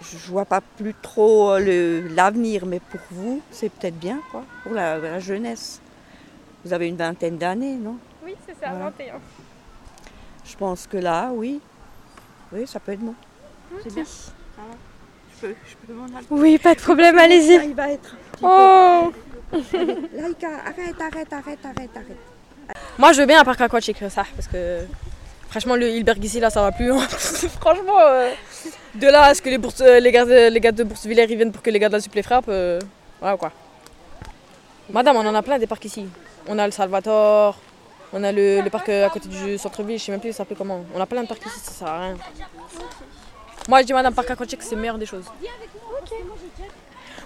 je 0.00 0.16
vois 0.30 0.44
pas 0.44 0.60
plus 0.60 0.94
trop 1.02 1.50
euh, 1.52 2.08
l'avenir, 2.14 2.64
mais 2.66 2.80
pour 2.80 3.00
vous, 3.10 3.42
c'est 3.50 3.68
peut-être 3.68 3.98
bien, 3.98 4.20
quoi, 4.30 4.44
pour 4.62 4.72
la, 4.74 4.98
la 4.98 5.18
jeunesse. 5.20 5.80
Vous 6.64 6.72
avez 6.72 6.88
une 6.88 6.96
vingtaine 6.96 7.36
d'années, 7.38 7.74
non? 7.76 7.96
Oui, 8.24 8.34
c'est 8.46 8.54
ça, 8.54 8.70
Voilà. 8.70 8.86
21. 8.98 9.14
Je 10.44 10.56
pense 10.56 10.86
que 10.86 10.96
là, 10.96 11.30
oui, 11.32 11.60
oui, 12.52 12.66
ça 12.66 12.80
peut 12.80 12.92
être 12.92 13.00
bon. 13.00 13.14
C'est 13.82 13.94
bien. 13.94 14.04
Peux, 15.40 15.54
je 15.66 15.74
peux. 15.86 15.94
Oui, 16.30 16.58
pas 16.58 16.74
de 16.74 16.80
problème, 16.80 17.18
allez-y. 17.18 17.54
Il 17.68 17.74
va 17.74 17.90
être. 17.90 18.16
Oh 18.42 19.12
Laïka, 19.52 20.48
arrête, 20.66 21.00
arrête, 21.00 21.32
arrête, 21.32 21.58
arrête, 21.64 21.90
arrête. 21.96 22.76
Moi, 22.98 23.12
je 23.12 23.20
veux 23.20 23.26
bien 23.26 23.40
un 23.40 23.44
parc 23.44 23.60
aquatique, 23.60 23.98
ça, 24.10 24.24
parce 24.36 24.46
que 24.48 24.80
franchement, 25.48 25.74
le 25.76 25.88
Hilberg 25.88 26.22
ici, 26.22 26.38
là, 26.40 26.50
ça 26.50 26.60
va 26.62 26.72
plus. 26.72 26.92
franchement, 27.60 27.98
euh, 27.98 28.30
de 28.94 29.06
là 29.06 29.24
à 29.24 29.34
ce 29.34 29.40
que 29.40 29.48
les, 29.48 29.58
bourses, 29.58 29.80
euh, 29.80 30.00
les, 30.00 30.12
gars, 30.12 30.24
de- 30.26 30.48
les 30.50 30.60
gars 30.60 30.72
de 30.72 30.84
Bourse-Villers 30.84 31.26
ils 31.30 31.36
viennent 31.36 31.52
pour 31.52 31.62
que 31.62 31.70
les 31.70 31.78
gars 31.78 31.88
de 31.88 31.94
la 31.94 32.00
Sup 32.00 32.14
les 32.14 32.22
frappent, 32.22 32.44
euh, 32.48 32.78
voilà 33.20 33.36
quoi. 33.36 33.52
Madame, 34.90 35.16
on 35.16 35.26
en 35.26 35.34
a 35.34 35.42
plein 35.42 35.58
des 35.58 35.66
parcs 35.66 35.84
ici. 35.84 36.06
On 36.46 36.58
a 36.58 36.66
le 36.66 36.72
Salvatore, 36.72 37.56
on 38.12 38.22
a 38.24 38.32
le, 38.32 38.60
le 38.62 38.70
parc 38.70 38.88
euh, 38.90 39.06
à 39.06 39.10
côté 39.10 39.28
du 39.28 39.56
centre-ville, 39.58 39.98
je 39.98 40.04
sais 40.04 40.12
même 40.12 40.20
plus 40.20 40.32
ça 40.32 40.38
s'appelle 40.38 40.56
comment. 40.58 40.84
On 40.94 41.00
a 41.00 41.06
plein 41.06 41.22
de 41.22 41.28
parcs 41.28 41.44
ici, 41.46 41.60
ça 41.62 41.70
sert 41.72 41.88
à 41.88 42.00
rien. 42.00 42.16
Moi, 43.68 43.82
je 43.82 43.86
dis, 43.86 43.92
madame, 43.92 44.14
parc 44.14 44.30
aquatique, 44.30 44.62
c'est 44.62 44.74
le 44.74 44.80
meilleur 44.80 44.96
des 44.96 45.04
choses. 45.04 45.26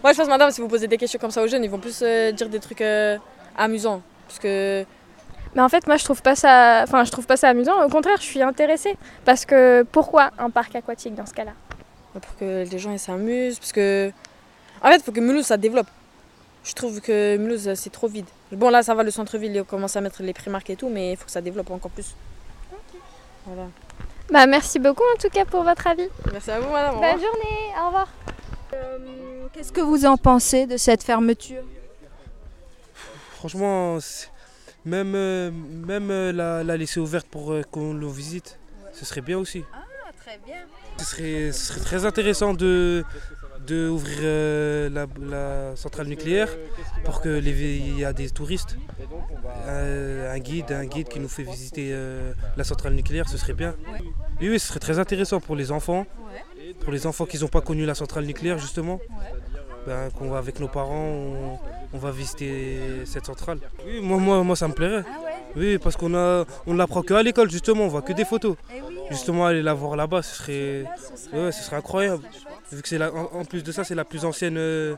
Moi, 0.02 0.12
je 0.12 0.18
pense, 0.18 0.26
madame, 0.28 0.50
si 0.50 0.60
vous 0.60 0.66
posez 0.66 0.88
des 0.88 0.98
questions 0.98 1.20
comme 1.20 1.30
ça 1.30 1.40
aux 1.40 1.46
jeunes, 1.46 1.62
ils 1.62 1.70
vont 1.70 1.78
plus 1.78 2.00
euh, 2.02 2.32
dire 2.32 2.48
des 2.48 2.58
trucs 2.58 2.80
euh, 2.80 3.16
amusants. 3.56 4.02
Parce 4.26 4.40
que 4.40 4.84
Mais 5.54 5.62
en 5.62 5.68
fait, 5.68 5.86
moi, 5.86 5.96
je 5.96 6.04
trouve 6.04 6.20
pas 6.20 6.34
ça, 6.34 6.80
enfin, 6.82 7.04
je 7.04 7.12
trouve 7.12 7.26
pas 7.26 7.36
ça 7.36 7.48
amusant. 7.48 7.84
Au 7.84 7.88
contraire, 7.88 8.16
je 8.16 8.26
suis 8.26 8.42
intéressée 8.42 8.96
parce 9.24 9.44
que 9.44 9.84
pourquoi 9.92 10.30
un 10.38 10.50
parc 10.50 10.74
aquatique 10.74 11.14
dans 11.14 11.26
ce 11.26 11.34
cas-là? 11.34 11.52
Pour 12.12 12.36
que 12.36 12.64
les 12.68 12.78
gens 12.78 12.96
s'amusent. 12.98 13.60
Parce 13.60 13.72
que. 13.72 14.10
En 14.82 14.88
fait, 14.88 14.96
il 14.96 15.02
faut 15.02 15.12
que 15.12 15.20
Mulhouse 15.20 15.46
ça 15.46 15.56
développe. 15.56 15.86
Je 16.64 16.72
trouve 16.74 17.00
que 17.00 17.36
Mulhouse 17.36 17.74
c'est 17.74 17.90
trop 17.90 18.08
vide. 18.08 18.26
Bon, 18.50 18.68
là 18.70 18.82
ça 18.82 18.94
va, 18.94 19.04
le 19.04 19.12
centre-ville, 19.12 19.54
ils 19.54 19.64
commencent 19.64 19.96
à 19.96 20.00
mettre 20.00 20.22
les 20.22 20.32
primarques 20.32 20.70
et 20.70 20.76
tout, 20.76 20.88
mais 20.88 21.12
il 21.12 21.16
faut 21.16 21.24
que 21.24 21.30
ça 21.30 21.40
développe 21.40 21.70
encore 21.70 21.90
plus. 21.92 22.14
Voilà. 23.46 23.68
Bah, 24.30 24.46
merci 24.46 24.78
beaucoup 24.78 25.02
en 25.14 25.18
tout 25.20 25.28
cas 25.28 25.44
pour 25.44 25.62
votre 25.62 25.86
avis. 25.86 26.08
Merci 26.32 26.50
à 26.50 26.60
vous, 26.60 26.70
madame. 26.70 26.94
Bonne 26.94 27.20
journée, 27.20 27.72
au 27.82 27.86
revoir. 27.86 28.08
Qu'est-ce 29.52 29.72
que 29.72 29.80
vous 29.82 30.06
en 30.06 30.16
pensez 30.16 30.66
de 30.66 30.76
cette 30.76 31.02
fermeture? 31.02 31.62
Franchement, 33.34 33.98
même, 34.84 35.14
euh, 35.14 35.50
même 35.50 36.10
euh, 36.10 36.32
la, 36.32 36.64
la 36.64 36.76
laisser 36.76 37.00
ouverte 37.00 37.26
pour 37.26 37.52
euh, 37.52 37.62
qu'on 37.70 37.92
le 37.92 38.06
visite, 38.06 38.58
ce 38.92 39.04
serait 39.04 39.20
bien 39.20 39.38
aussi. 39.38 39.64
Ah, 39.74 39.82
très 40.24 40.38
bien. 40.46 40.56
Ce 40.98 41.04
serait, 41.04 41.52
ce 41.52 41.66
serait 41.66 41.80
très 41.80 42.06
intéressant 42.06 42.54
de, 42.54 43.04
de 43.66 43.88
ouvrir 43.88 44.18
euh, 44.22 44.90
la, 44.90 45.06
la 45.20 45.76
centrale 45.76 46.06
nucléaire 46.06 46.48
pour 47.04 47.20
que 47.20 47.28
les, 47.28 47.76
il 47.76 47.98
y 47.98 48.04
a 48.04 48.12
des 48.12 48.30
touristes. 48.30 48.76
Euh, 49.66 50.34
un 50.34 50.38
guide, 50.38 50.72
un 50.72 50.86
guide 50.86 51.08
qui 51.08 51.20
nous 51.20 51.28
fait 51.28 51.44
visiter 51.44 51.90
euh, 51.92 52.32
la 52.56 52.64
centrale 52.64 52.94
nucléaire, 52.94 53.28
ce 53.28 53.36
serait 53.38 53.52
bien. 53.54 53.74
Oui, 54.40 54.48
oui, 54.50 54.58
ce 54.58 54.68
serait 54.68 54.80
très 54.80 54.98
intéressant 54.98 55.40
pour 55.40 55.56
les 55.56 55.70
enfants, 55.70 56.06
pour 56.80 56.92
les 56.92 57.06
enfants 57.06 57.26
qui 57.26 57.38
n'ont 57.38 57.48
pas 57.48 57.60
connu 57.60 57.86
la 57.86 57.94
centrale 57.94 58.24
nucléaire 58.24 58.58
justement. 58.58 59.00
Ben, 59.84 60.10
qu'on 60.10 60.30
va 60.30 60.38
avec 60.38 60.60
nos 60.60 60.68
parents, 60.68 61.08
on, 61.08 61.58
on 61.92 61.98
va 61.98 62.12
visiter 62.12 62.78
cette 63.04 63.26
centrale. 63.26 63.58
Oui, 63.84 64.00
moi, 64.00 64.16
moi, 64.18 64.42
moi 64.44 64.54
ça 64.54 64.68
me 64.68 64.74
plairait. 64.74 65.02
Oui, 65.56 65.78
parce 65.78 65.96
qu'on 65.96 66.14
a, 66.14 66.44
on 66.66 66.74
l'apprend 66.74 67.02
qu'à 67.02 67.22
l'école 67.22 67.50
justement, 67.50 67.84
on 67.84 67.88
voit 67.88 68.02
que 68.02 68.12
des 68.12 68.24
photos. 68.24 68.56
Justement, 69.10 69.46
aller 69.46 69.62
la 69.62 69.74
voir 69.74 69.96
là-bas, 69.96 70.22
ce 70.22 70.34
serait, 70.36 70.84
ouais, 71.32 71.52
ce 71.52 71.62
serait 71.62 71.76
incroyable. 71.76 72.22
Vu 72.70 72.80
que 72.80 72.88
c'est 72.88 72.98
la- 72.98 73.12
en, 73.12 73.24
en 73.40 73.44
plus 73.44 73.62
de 73.62 73.70
ça, 73.72 73.84
c'est 73.84 73.94
la 73.94 74.04
plus 74.06 74.24
ancienne 74.24 74.56
euh, 74.56 74.94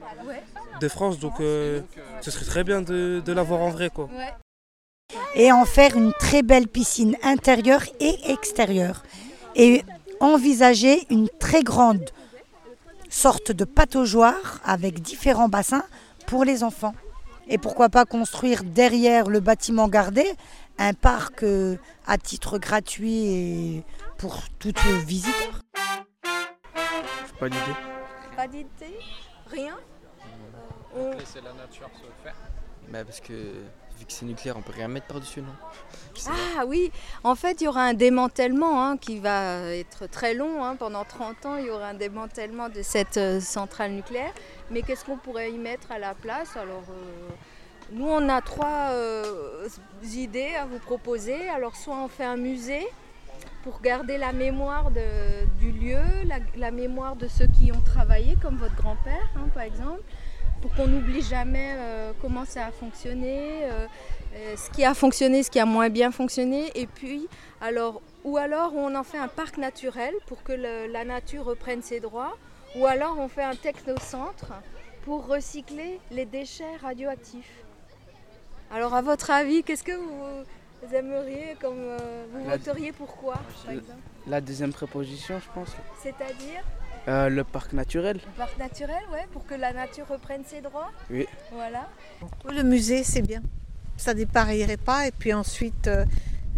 de 0.81 0.89
France, 0.89 1.19
donc 1.19 1.41
euh, 1.41 1.81
ce 2.21 2.31
serait 2.31 2.45
très 2.45 2.63
bien 2.63 2.83
de, 2.83 3.21
de 3.25 3.33
la 3.33 3.43
voir 3.43 3.61
en 3.63 3.71
vrai, 3.71 3.91
quoi. 3.91 4.09
et 5.35 5.51
en 5.51 5.65
faire 5.65 5.97
une 5.97 6.13
très 6.13 6.43
belle 6.43 6.69
piscine 6.69 7.17
intérieure 7.25 7.83
et 7.99 8.17
extérieure. 8.31 9.03
Et 9.57 9.83
envisager 10.21 11.07
une 11.11 11.29
très 11.41 11.63
grande 11.65 12.11
sorte 13.11 13.51
de 13.53 13.65
pataugeoire 13.65 14.61
avec 14.65 15.01
différents 15.03 15.49
bassins 15.49 15.85
pour 16.27 16.45
les 16.45 16.63
enfants. 16.63 16.95
Et 17.49 17.59
pourquoi 17.59 17.89
pas 17.89 18.05
construire 18.05 18.65
derrière 18.65 19.29
le 19.29 19.41
bâtiment 19.41 19.89
gardé 19.89 20.25
un 20.79 20.93
parc 20.93 21.43
euh, 21.43 21.77
à 22.07 22.19
titre 22.19 22.59
gratuit 22.59 23.27
et 23.27 23.85
pour 24.19 24.43
toute 24.59 24.81
visiteur. 25.07 25.61
Pas 27.39 27.49
d'idée. 27.49 27.61
Pas 28.37 28.49
d'idée 28.49 28.99
Rien 29.51 29.77
Laisser 31.19 31.41
la 31.41 31.53
nature 31.53 31.91
se 31.95 32.23
faire. 32.23 32.35
Bah 32.89 33.05
parce 33.05 33.21
que 33.21 33.65
vu 33.99 34.05
que 34.07 34.13
c'est 34.13 34.25
nucléaire, 34.27 34.57
on 34.57 34.63
peut 34.63 34.73
rien 34.75 34.89
mettre 34.89 35.07
par-dessus, 35.07 35.41
non. 35.41 35.55
Ah 36.29 36.65
oui, 36.67 36.93
en 37.25 37.35
fait, 37.35 37.61
il 37.61 37.65
y 37.65 37.69
aura 37.69 37.83
un 37.83 37.95
démantèlement 37.95 38.85
hein, 38.85 38.97
qui 38.97 39.19
va 39.19 39.61
être 39.75 40.07
très 40.07 40.35
long. 40.35 40.65
hein. 40.65 40.77
Pendant 40.77 41.05
30 41.05 41.47
ans, 41.47 41.57
il 41.57 41.67
y 41.67 41.71
aura 41.71 41.89
un 41.89 41.95
démantèlement 41.95 42.69
de 42.69 42.83
cette 42.83 43.17
euh, 43.17 43.41
centrale 43.41 43.93
nucléaire. 43.93 44.33
Mais 44.71 44.83
qu'est-ce 44.83 45.05
qu'on 45.05 45.17
pourrait 45.17 45.51
y 45.51 45.59
mettre 45.59 45.91
à 45.91 45.99
la 45.99 46.15
place? 46.15 46.57
Alors, 46.57 46.85
euh, 46.91 47.31
nous, 47.93 48.07
on 48.07 48.29
a 48.29 48.41
trois 48.43 48.91
euh, 48.93 49.69
idées 50.05 50.55
à 50.55 50.67
vous 50.67 50.79
proposer. 50.79 51.49
Alors, 51.49 51.75
soit 51.77 51.97
on 51.97 52.09
fait 52.09 52.25
un 52.25 52.37
musée 52.37 52.87
pour 53.65 53.81
garder 53.81 54.17
la 54.19 54.33
mémoire 54.33 54.91
du 55.59 55.73
lieu, 55.73 56.01
la, 56.27 56.37
la 56.57 56.71
mémoire 56.71 57.17
de 57.17 57.27
ceux 57.29 57.47
qui 57.47 57.73
ont 57.73 57.81
travaillé, 57.81 58.37
comme 58.41 58.57
votre 58.57 58.77
grand-père, 58.77 59.29
hein, 59.37 59.49
par 59.53 59.63
exemple, 59.65 60.03
pour 60.65 60.75
qu'on 60.77 60.87
n'oublie 60.87 61.21
jamais 61.21 61.75
euh, 61.77 62.13
comment 62.23 62.47
ça 62.47 62.65
a 62.65 62.71
fonctionné, 62.73 63.65
euh, 63.65 63.87
euh, 64.35 64.57
ce 64.57 64.71
qui 64.71 64.83
a 64.83 64.95
fonctionné, 64.95 65.43
ce 65.43 65.51
qui 65.51 65.61
a 65.61 65.67
moins 65.67 65.91
bien 65.91 66.11
fonctionné, 66.11 66.71
et 66.75 66.87
puis 66.87 67.29
alors 67.61 68.01
ou 68.25 68.39
alors 68.39 68.75
on 68.75 68.95
en 68.95 69.05
fait 69.05 69.19
un 69.19 69.29
parc 69.29 69.59
naturel 69.59 70.15
pour 70.27 70.43
que 70.43 70.53
le- 70.53 70.91
la 70.91 71.05
nature 71.05 71.45
reprenne 71.45 71.83
ses 71.83 72.01
droits, 72.01 72.39
ou 72.77 72.87
alors 72.87 73.19
on 73.19 73.29
fait 73.29 73.43
un 73.43 73.55
technocentre 73.55 74.55
pour 75.05 75.27
recycler 75.27 76.01
les 76.11 76.25
déchets 76.25 76.77
radioactifs. 76.81 77.53
Alors 78.73 78.95
à 78.95 79.03
votre 79.03 79.31
avis, 79.31 79.63
qu'est-ce 79.65 79.85
que 79.85 79.93
vous, 79.93 80.25
vous 80.83 80.95
aimeriez 80.95 81.57
comme 81.61 81.77
euh, 81.79 82.25
vous 82.33 82.43
voteriez 82.49 82.93
pourquoi 82.93 83.35
par 83.65 83.73
exemple? 83.73 83.99
La 84.27 84.41
deuxième 84.41 84.73
préposition, 84.73 85.39
je 85.41 85.51
pense. 85.55 85.73
C'est-à-dire? 86.03 86.63
Euh, 87.07 87.29
le 87.29 87.45
parc 87.45 87.75
naturel. 87.75 88.17
le 88.17 88.33
parc 88.39 88.59
naturel, 88.59 89.03
ouais, 89.13 89.27
pour 89.33 89.45
que 89.47 89.55
la 89.55 89.73
nature 89.75 90.07
reprenne 90.09 90.43
ses 90.47 90.63
droits. 90.63 90.91
Oui. 91.11 91.27
Voilà. 91.53 91.87
Le 92.51 92.63
musée, 92.63 93.05
c'est 93.05 93.21
bien. 93.21 93.43
Ça 93.97 94.15
dépareillerait 94.15 94.79
pas 94.79 95.07
et 95.07 95.13
puis 95.13 95.35
ensuite, 95.35 95.87
euh, 95.87 96.07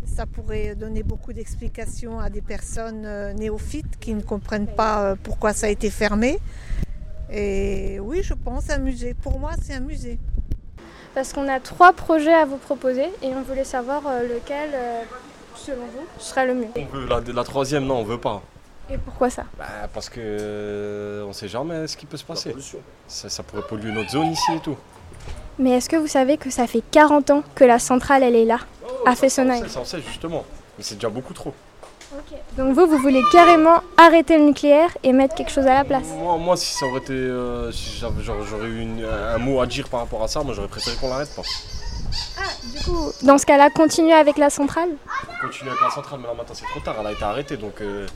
ça 0.07 0.25
pourrait 0.25 0.77
donner 0.77 1.03
beaucoup 1.03 1.33
d'explications 1.33 2.21
à 2.21 2.31
des 2.31 2.43
personnes 2.43 3.05
euh, 3.05 3.33
néophytes 3.33 3.99
qui 3.99 4.15
ne 4.15 4.23
comprennent 4.23 4.69
pas 4.69 5.17
pourquoi 5.17 5.53
ça 5.53 5.67
a 5.67 5.71
été 5.71 5.91
fermé. 5.91 6.39
Et 7.29 7.99
oui, 7.99 8.23
je 8.23 8.35
pense 8.35 8.71
un 8.71 8.79
musée. 8.79 9.15
Pour 9.15 9.41
moi, 9.41 9.51
c'est 9.61 9.75
un 9.75 9.81
musée. 9.81 10.19
Parce 11.13 11.33
qu'on 11.33 11.49
a 11.49 11.59
trois 11.59 11.93
projets 11.93 12.35
à 12.35 12.45
vous 12.45 12.59
proposer 12.59 13.07
et 13.21 13.35
on 13.35 13.43
voulait 13.43 13.65
savoir 13.65 14.03
lequel, 14.23 14.71
selon 15.57 15.87
vous, 15.87 16.07
serait 16.21 16.47
le 16.47 16.55
mieux. 16.55 16.69
On 16.77 16.85
veut 16.85 17.07
la, 17.09 17.21
la 17.21 17.45
troisième, 17.45 17.85
non, 17.85 17.97
on 17.97 18.05
veut 18.05 18.21
pas. 18.21 18.43
Et 18.91 18.99
pourquoi 18.99 19.31
ça? 19.31 19.45
Bah, 19.59 19.65
parce 19.93 20.09
que 20.09 20.21
euh, 20.21 21.25
on 21.27 21.33
sait 21.33 21.49
jamais 21.49 21.87
ce 21.89 21.97
qui 21.97 22.07
peut 22.07 22.17
se 22.17 22.25
passer. 22.25 22.55
Ça, 23.09 23.29
ça 23.29 23.43
pourrait 23.43 23.63
polluer 23.69 23.91
notre 23.93 24.11
zone 24.11 24.31
ici 24.33 24.53
et 24.55 24.61
tout. 24.61 24.77
Mais 25.59 25.71
est-ce 25.71 25.89
que 25.89 25.97
vous 25.97 26.07
savez 26.07 26.37
que 26.37 26.51
ça 26.51 26.67
fait 26.67 26.83
40 26.91 27.31
ans 27.31 27.43
que 27.55 27.65
la 27.65 27.79
centrale 27.79 28.23
elle 28.23 28.37
est 28.37 28.45
là, 28.45 28.59
à 29.07 29.17
Fessenheim? 29.17 29.67
Ça, 29.69 29.81
on 29.81 29.85
sait 29.85 30.01
justement. 30.03 30.45
Mais 30.79 30.85
c'est 30.85 30.97
déjà 30.97 31.09
beaucoup 31.09 31.33
trop. 31.33 31.53
Donc 32.57 32.75
vous, 32.75 32.87
vous 32.87 32.99
voulez 32.99 33.23
carrément 33.33 33.83
arrêter 33.97 34.39
le 34.39 34.45
nucléaire 34.45 34.91
et 35.03 35.13
mettre 35.13 35.35
quelque 35.35 35.51
chose 35.51 35.67
à 35.67 35.75
la 35.75 35.85
place? 35.85 36.07
Moi, 36.17 36.37
moi 36.39 36.57
si 36.57 36.73
ça 36.75 36.87
aurait 36.87 37.01
été. 37.01 37.13
euh, 37.13 37.73
si 37.73 37.99
j'aurais 38.21 38.67
eu 38.69 38.81
une- 38.81 39.05
un 39.05 39.39
mot 39.39 39.61
à 39.61 39.67
dire 39.67 39.89
par 39.89 40.01
rapport 40.01 40.23
à 40.23 40.29
ça, 40.29 40.43
moi 40.43 40.55
j'aurais 40.55 40.69
préféré 40.69 40.97
qu'on 40.97 41.09
l'arrête 41.09 41.35
pas. 41.35 41.43
Du 42.65 42.83
coup, 42.85 43.11
dans 43.23 43.37
ce 43.39 43.45
cas-là, 43.47 43.69
continuer 43.71 44.13
avec 44.13 44.39
la 44.39 44.49
centrale? 44.51 44.91
On 45.43 45.47
continue 45.47 45.71
avec 45.71 45.81
la 45.83 45.91
centrale, 45.91 46.21
mais 46.21 46.29
là 46.29 46.35
maintenant 46.35 46.55
c'est 46.55 46.67
trop 46.67 46.81
tard, 46.81 46.95
elle 47.01 47.07
a 47.07 47.13
été 47.13 47.23
arrêtée 47.25 47.57
donc 47.57 47.81
euh, 47.81 48.07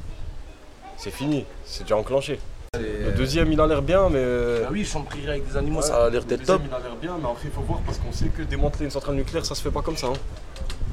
c'est 1.03 1.11
fini, 1.11 1.45
c'est 1.65 1.83
déjà 1.85 1.97
enclenché. 1.97 2.39
Le 2.79 3.11
deuxième 3.17 3.51
il 3.53 3.61
a 3.61 3.67
l'air 3.67 3.83
bien, 3.83 4.09
mais. 4.09 4.19
euh, 4.19 4.65
Ah 4.67 4.71
oui, 4.71 4.85
chambrierie 4.85 5.29
avec 5.31 5.49
des 5.49 5.57
animaux, 5.57 5.83
ça 5.83 6.05
a 6.05 6.11
l'air 6.11 6.21
le 6.21 6.27
d'être 6.27 6.41
deuxième, 6.41 6.59
top. 6.59 6.67
Il 6.71 6.75
a 6.75 6.79
l'air 6.79 6.97
bien, 7.01 7.17
mais 7.21 7.29
après 7.29 7.45
il 7.47 7.51
faut 7.51 7.63
voir 7.63 7.81
parce 7.85 7.99
qu'on 7.99 8.13
sait 8.13 8.27
que 8.29 8.43
démanteler 8.43 8.85
une 8.85 8.91
centrale 8.93 9.17
nucléaire 9.17 9.45
ça 9.45 9.55
se 9.55 9.63
fait 9.63 9.71
pas 9.73 9.83
comme 9.83 9.97
ça. 9.97 10.07
hein. 10.09 10.13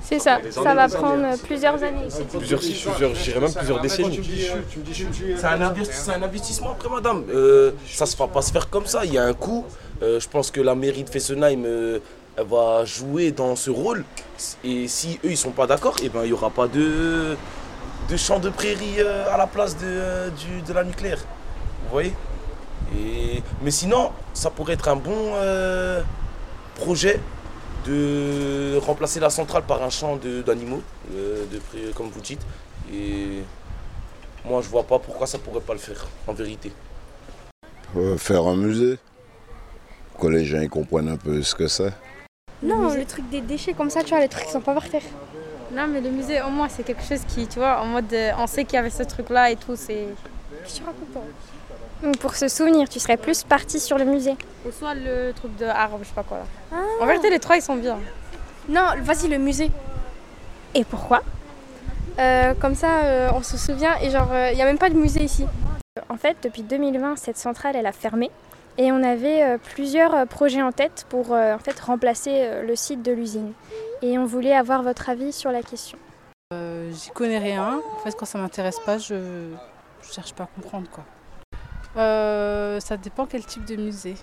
C'est 0.02 0.20
ça, 0.20 0.40
ça 0.50 0.62
années, 0.62 0.76
va 0.76 0.88
prendre 0.88 1.26
années. 1.26 1.38
plusieurs 1.44 1.84
années 1.84 2.08
ici. 2.08 2.22
Plusieurs, 2.38 2.60
plusieurs 2.62 3.14
je 3.14 3.24
dirais 3.24 3.40
même 3.42 3.54
plusieurs 3.54 3.82
décennies. 3.82 4.22
C'est 5.38 5.46
un, 5.46 5.60
investi- 5.60 5.92
c'est 5.92 6.12
un 6.14 6.24
investissement 6.24 6.72
après, 6.72 6.90
madame. 6.90 7.26
Euh, 7.30 7.72
ça 7.86 8.06
ne 8.06 8.16
va 8.18 8.28
pas 8.28 8.42
se 8.42 8.52
faire 8.54 8.70
comme 8.70 8.86
ça. 8.86 9.04
Il 9.04 9.14
y 9.14 9.18
a 9.18 9.24
un 9.26 9.34
coût. 9.34 9.66
Euh, 10.02 10.20
je 10.22 10.28
pense 10.30 10.50
que 10.50 10.62
la 10.62 10.76
mairie 10.76 11.04
de 11.04 11.10
Fessenheim 11.10 11.64
euh, 11.66 12.00
elle 12.38 12.46
va 12.46 12.86
jouer 12.86 13.32
dans 13.32 13.56
ce 13.58 13.70
rôle. 13.70 14.06
Et 14.64 14.88
si 14.88 15.20
eux 15.26 15.32
ils 15.32 15.38
sont 15.38 15.52
pas 15.52 15.68
d'accord, 15.68 15.96
eh 16.02 16.08
ben 16.10 16.22
il 16.24 16.30
y 16.30 16.34
aura 16.34 16.52
pas 16.52 16.68
de 16.68 17.36
de 18.10 18.18
champ 18.18 18.40
de 18.40 18.50
prairie 18.50 19.00
euh, 19.00 19.32
à 19.34 19.38
la 19.38 19.48
place 19.48 19.76
de, 19.78 19.86
euh, 19.86 20.30
du- 20.30 20.62
de 20.62 20.74
la 20.74 20.84
nucléaire. 20.84 21.20
Vous 21.84 21.90
voyez? 21.92 22.14
Et 22.96 23.44
mais 23.62 23.72
sinon, 23.72 24.12
ça 24.34 24.50
pourrait 24.50 24.74
être 24.74 24.88
un 24.88 24.96
bon 24.96 25.34
euh, 25.36 26.02
projet 26.76 27.20
de 27.86 28.78
remplacer 28.80 29.20
la 29.20 29.30
centrale 29.30 29.64
par 29.64 29.82
un 29.84 29.90
champ 29.90 30.16
de- 30.16 30.42
d'animaux, 30.42 30.82
euh, 31.14 31.46
de 31.52 31.60
pré- 31.60 31.92
comme 31.96 32.10
vous 32.10 32.22
dites. 32.22 32.42
Et 32.94 33.44
moi, 34.46 34.62
je 34.62 34.70
vois 34.70 34.84
pas 34.84 35.00
pourquoi 35.00 35.28
ça 35.28 35.38
pourrait 35.38 35.62
pas 35.62 35.74
le 35.74 35.80
faire, 35.80 36.08
en 36.28 36.34
vérité. 36.34 36.72
Euh, 37.96 38.18
faire 38.18 38.46
un 38.48 38.56
musée? 38.56 38.98
Pour 40.14 40.22
que 40.22 40.28
les 40.28 40.46
gens 40.46 40.62
ils 40.62 40.70
comprennent 40.70 41.10
un 41.10 41.18
peu 41.18 41.42
ce 41.44 41.54
que 41.56 41.68
c'est? 41.68 41.94
Non, 42.64 42.94
le 42.94 43.06
truc 43.06 43.30
des 43.30 43.42
déchets 43.42 43.74
comme 43.74 43.90
ça, 43.90 44.04
tu 44.04 44.10
vois, 44.10 44.20
les 44.20 44.28
trucs 44.30 44.46
qui 44.46 44.52
sont 44.52 44.62
pas 44.62 44.74
par 44.74 44.90
terre. 44.90 45.04
Non, 45.72 45.88
mais 45.88 46.00
le 46.02 46.10
musée, 46.10 46.42
au 46.42 46.50
moins, 46.50 46.70
c'est 46.70 46.84
quelque 46.84 47.04
chose 47.04 47.20
qui, 47.28 47.48
tu 47.48 47.60
vois, 47.60 47.82
en 47.82 47.86
mode, 47.86 48.12
euh, 48.14 48.32
on 48.40 48.48
sait 48.48 48.64
qu'il 48.64 48.76
y 48.76 48.78
avait 48.80 48.90
ce 48.90 49.04
truc-là 49.04 49.52
et 49.52 49.56
tout, 49.58 49.76
c'est... 49.76 50.08
Toi 51.12 51.24
Donc 52.04 52.18
pour 52.18 52.36
se 52.36 52.48
souvenir, 52.48 52.88
tu 52.88 53.00
serais 53.00 53.18
plus 53.18 53.44
parti 53.44 53.80
sur 53.80 53.98
le 53.98 54.06
musée. 54.06 54.36
Ou 54.66 54.72
soit 54.72 54.94
le 54.96 55.32
truc 55.34 55.56
de 55.58 55.66
arbre, 55.66 56.00
je 56.02 56.08
sais 56.08 56.14
pas 56.16 56.24
quoi 56.24 56.38
là. 56.40 56.78
En 57.02 57.06
vérité, 57.06 57.30
les 57.30 57.40
trois, 57.40 57.58
ils 57.58 57.62
sont 57.62 57.76
bien. 57.76 57.98
Non, 58.70 58.86
vas-y, 59.02 59.28
le 59.28 59.38
musée. 59.38 59.70
Et 60.74 60.84
pourquoi 60.84 61.22
Euh, 62.20 62.54
Comme 62.60 62.76
ça, 62.76 63.04
euh, 63.04 63.30
on 63.34 63.44
se 63.44 63.58
souvient 63.58 63.96
et 64.02 64.10
genre, 64.10 64.30
il 64.52 64.56
n'y 64.56 64.62
a 64.62 64.66
même 64.66 64.78
pas 64.78 64.90
de 64.90 64.96
musée 64.96 65.24
ici. 65.24 65.46
En 66.10 66.18
fait, 66.18 66.38
depuis 66.44 66.64
2020, 66.64 67.18
cette 67.18 67.38
centrale, 67.38 67.76
elle 67.76 67.88
a 67.88 67.92
fermé. 67.92 68.32
Et 68.78 68.92
on 68.92 69.04
avait 69.04 69.58
plusieurs 69.74 70.28
projets 70.28 70.62
en 70.62 70.72
tête 70.72 71.06
pour 71.10 71.32
en 71.32 71.58
fait, 71.60 71.80
remplacer 71.80 72.48
le 72.66 72.76
site 72.76 73.02
de 73.02 73.12
l'usine. 73.12 73.54
Et 74.02 74.18
on 74.18 74.26
voulait 74.26 74.56
avoir 74.56 74.84
votre 74.84 75.10
avis 75.10 75.32
sur 75.34 75.52
la 75.52 75.62
question. 75.62 75.98
Euh, 76.54 76.92
J'y 76.94 77.10
connais 77.10 77.40
rien. 77.40 77.82
En 77.96 78.00
fait, 78.00 78.16
quand 78.16 78.26
ça 78.26 78.38
m'intéresse 78.38 78.80
pas, 78.86 78.98
je... 78.98 79.50
je 80.02 80.12
cherche 80.14 80.34
pas 80.34 80.44
à 80.44 80.50
comprendre 80.56 80.88
quoi. 80.90 81.04
Euh, 81.98 82.80
ça 82.80 82.96
dépend 82.98 83.26
quel 83.26 83.46
type 83.46 83.66
de 83.66 83.76
musée. 83.76 84.16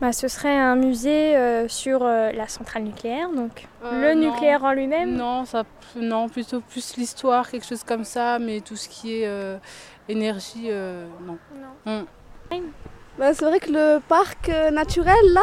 Bah, 0.00 0.12
ce 0.12 0.26
serait 0.26 0.56
un 0.58 0.74
musée 0.74 1.36
euh, 1.36 1.68
sur 1.68 2.02
euh, 2.02 2.32
la 2.32 2.48
centrale 2.48 2.82
nucléaire, 2.82 3.28
donc 3.30 3.68
Euh, 3.84 4.14
le 4.14 4.20
non. 4.20 4.30
nucléaire 4.32 4.64
en 4.64 4.72
lui-même? 4.72 5.14
Non, 5.14 5.44
ça, 5.44 5.62
non, 5.94 6.28
plutôt 6.28 6.60
plus 6.60 6.96
l'histoire, 6.96 7.48
quelque 7.48 7.66
chose 7.66 7.84
comme 7.84 8.04
ça, 8.04 8.38
mais 8.40 8.60
tout 8.60 8.74
ce 8.76 8.88
qui 8.88 9.20
est 9.20 9.26
euh, 9.26 9.56
énergie, 10.08 10.66
euh, 10.70 11.06
non. 11.24 11.38
Mm. 11.86 12.60
Bah, 13.18 13.32
c'est 13.34 13.44
vrai 13.44 13.60
que 13.60 13.70
le 13.70 14.00
parc 14.00 14.48
euh, 14.48 14.70
naturel, 14.70 15.14
là, 15.32 15.42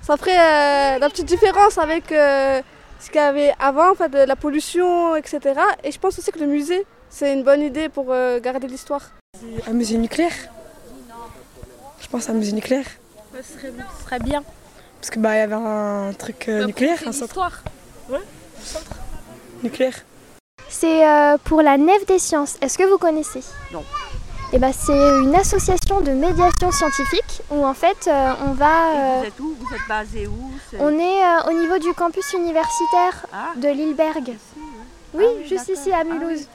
ça 0.00 0.16
ferait 0.16 0.36
euh, 0.36 0.98
la 0.98 1.08
petite 1.08 1.26
différence 1.26 1.78
avec 1.78 2.10
euh, 2.10 2.60
ce 3.02 3.06
qu'il 3.10 3.16
y 3.16 3.24
avait 3.24 3.52
avant, 3.58 3.90
en 3.90 3.94
fait, 3.94 4.08
de 4.08 4.18
la 4.18 4.36
pollution, 4.36 5.16
etc. 5.16 5.40
Et 5.82 5.90
je 5.90 5.98
pense 5.98 6.18
aussi 6.18 6.30
que 6.30 6.38
le 6.38 6.46
musée, 6.46 6.86
c'est 7.10 7.32
une 7.32 7.42
bonne 7.42 7.60
idée 7.60 7.88
pour 7.88 8.06
euh, 8.10 8.38
garder 8.38 8.68
l'histoire. 8.68 9.02
Un 9.66 9.72
musée 9.72 9.98
nucléaire? 9.98 10.32
Je 12.00 12.06
pense 12.06 12.28
à 12.28 12.32
un 12.32 12.36
musée 12.36 12.52
nucléaire. 12.52 12.86
ce, 13.34 13.42
serait, 13.42 13.72
ce 13.98 14.04
serait 14.04 14.18
bien. 14.20 14.42
Parce 15.00 15.10
que 15.10 15.18
bah 15.18 15.34
il 15.34 15.38
y 15.38 15.40
avait 15.40 15.54
un 15.54 16.12
truc 16.16 16.48
euh, 16.48 16.64
nucléaire, 16.64 16.98
un 17.06 17.12
centre 17.12 17.64
Ouais, 18.08 18.20
nucléaire. 19.64 20.04
C'est 20.68 21.04
euh, 21.04 21.38
pour 21.42 21.60
la 21.60 21.76
Nef 21.76 22.06
des 22.06 22.20
Sciences. 22.20 22.56
Est-ce 22.60 22.78
que 22.78 22.84
vous 22.84 22.98
connaissez? 22.98 23.42
Non. 23.72 23.82
Eh 24.54 24.58
ben, 24.58 24.70
c'est 24.72 24.92
une 24.92 25.34
association 25.34 26.02
de 26.02 26.10
médiation 26.10 26.70
scientifique 26.70 27.40
où 27.50 27.64
en 27.64 27.72
fait 27.72 28.06
euh, 28.06 28.32
on 28.46 28.52
va. 28.52 28.66
euh, 28.66 29.18
Vous 29.20 29.26
êtes 29.26 29.40
où? 29.40 29.54
Vous 29.58 29.74
êtes 29.74 29.88
basé 29.88 30.26
où? 30.26 30.50
On 30.78 30.90
est 30.98 31.24
euh, 31.24 31.48
au 31.48 31.52
niveau 31.52 31.78
du 31.78 31.92
campus 31.94 32.34
universitaire 32.34 33.26
de 33.56 33.68
Lilleberg. 33.68 34.36
Oui, 35.14 35.24
juste 35.48 35.68
ici 35.68 35.90
à 35.92 36.04
Mulhouse. 36.04 36.48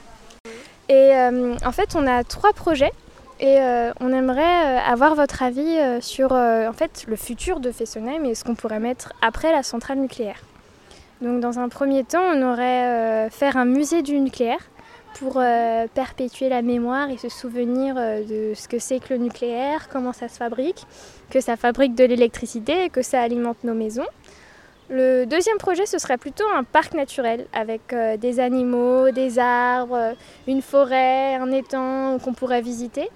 Et 0.89 0.93
euh, 1.15 1.55
en 1.65 1.71
fait, 1.71 1.95
on 1.95 2.05
a 2.05 2.23
trois 2.23 2.53
projets 2.53 2.91
et 3.39 3.59
euh, 3.59 3.91
on 3.99 4.13
aimerait 4.13 4.65
euh, 4.65 4.79
avoir 4.79 5.15
votre 5.15 5.41
avis 5.41 5.77
euh, 5.79 5.99
sur 5.99 6.33
euh, 6.33 6.67
en 6.69 6.73
fait, 6.73 7.05
le 7.07 7.15
futur 7.15 7.59
de 7.59 7.71
Fessenheim 7.71 8.25
et 8.25 8.35
ce 8.35 8.43
qu'on 8.43 8.55
pourrait 8.55 8.79
mettre 8.79 9.11
après 9.23 9.51
la 9.51 9.63
centrale 9.63 9.97
nucléaire. 9.97 10.39
Donc, 11.21 11.39
dans 11.39 11.57
un 11.57 11.67
premier 11.67 12.03
temps, 12.03 12.21
on 12.21 12.41
aurait 12.43 12.85
euh, 12.85 13.29
faire 13.31 13.57
un 13.57 13.65
musée 13.65 14.03
du 14.03 14.19
nucléaire 14.19 14.59
pour 15.19 15.37
euh, 15.37 15.87
perpétuer 15.93 16.49
la 16.49 16.61
mémoire 16.61 17.09
et 17.09 17.17
se 17.17 17.29
souvenir 17.29 17.95
euh, 17.97 18.23
de 18.23 18.53
ce 18.53 18.67
que 18.67 18.79
c'est 18.79 18.99
que 18.99 19.13
le 19.13 19.19
nucléaire, 19.19 19.89
comment 19.89 20.13
ça 20.13 20.27
se 20.27 20.37
fabrique, 20.37 20.85
que 21.29 21.41
ça 21.41 21.55
fabrique 21.55 21.95
de 21.95 22.03
l'électricité 22.03 22.85
et 22.85 22.89
que 22.89 23.01
ça 23.01 23.21
alimente 23.21 23.63
nos 23.63 23.73
maisons. 23.73 24.05
Le 24.89 25.25
deuxième 25.25 25.57
projet, 25.57 25.85
ce 25.85 25.97
serait 25.97 26.17
plutôt 26.17 26.45
un 26.55 26.63
parc 26.63 26.93
naturel 26.93 27.47
avec 27.51 27.93
euh, 27.93 28.15
des 28.17 28.39
animaux, 28.39 29.11
des 29.11 29.39
arbres, 29.39 30.15
une 30.47 30.61
forêt, 30.61 31.35
un 31.35 31.51
étang 31.51 32.19
qu'on 32.19 32.33
pourrait 32.33 32.61
visiter. 32.61 33.09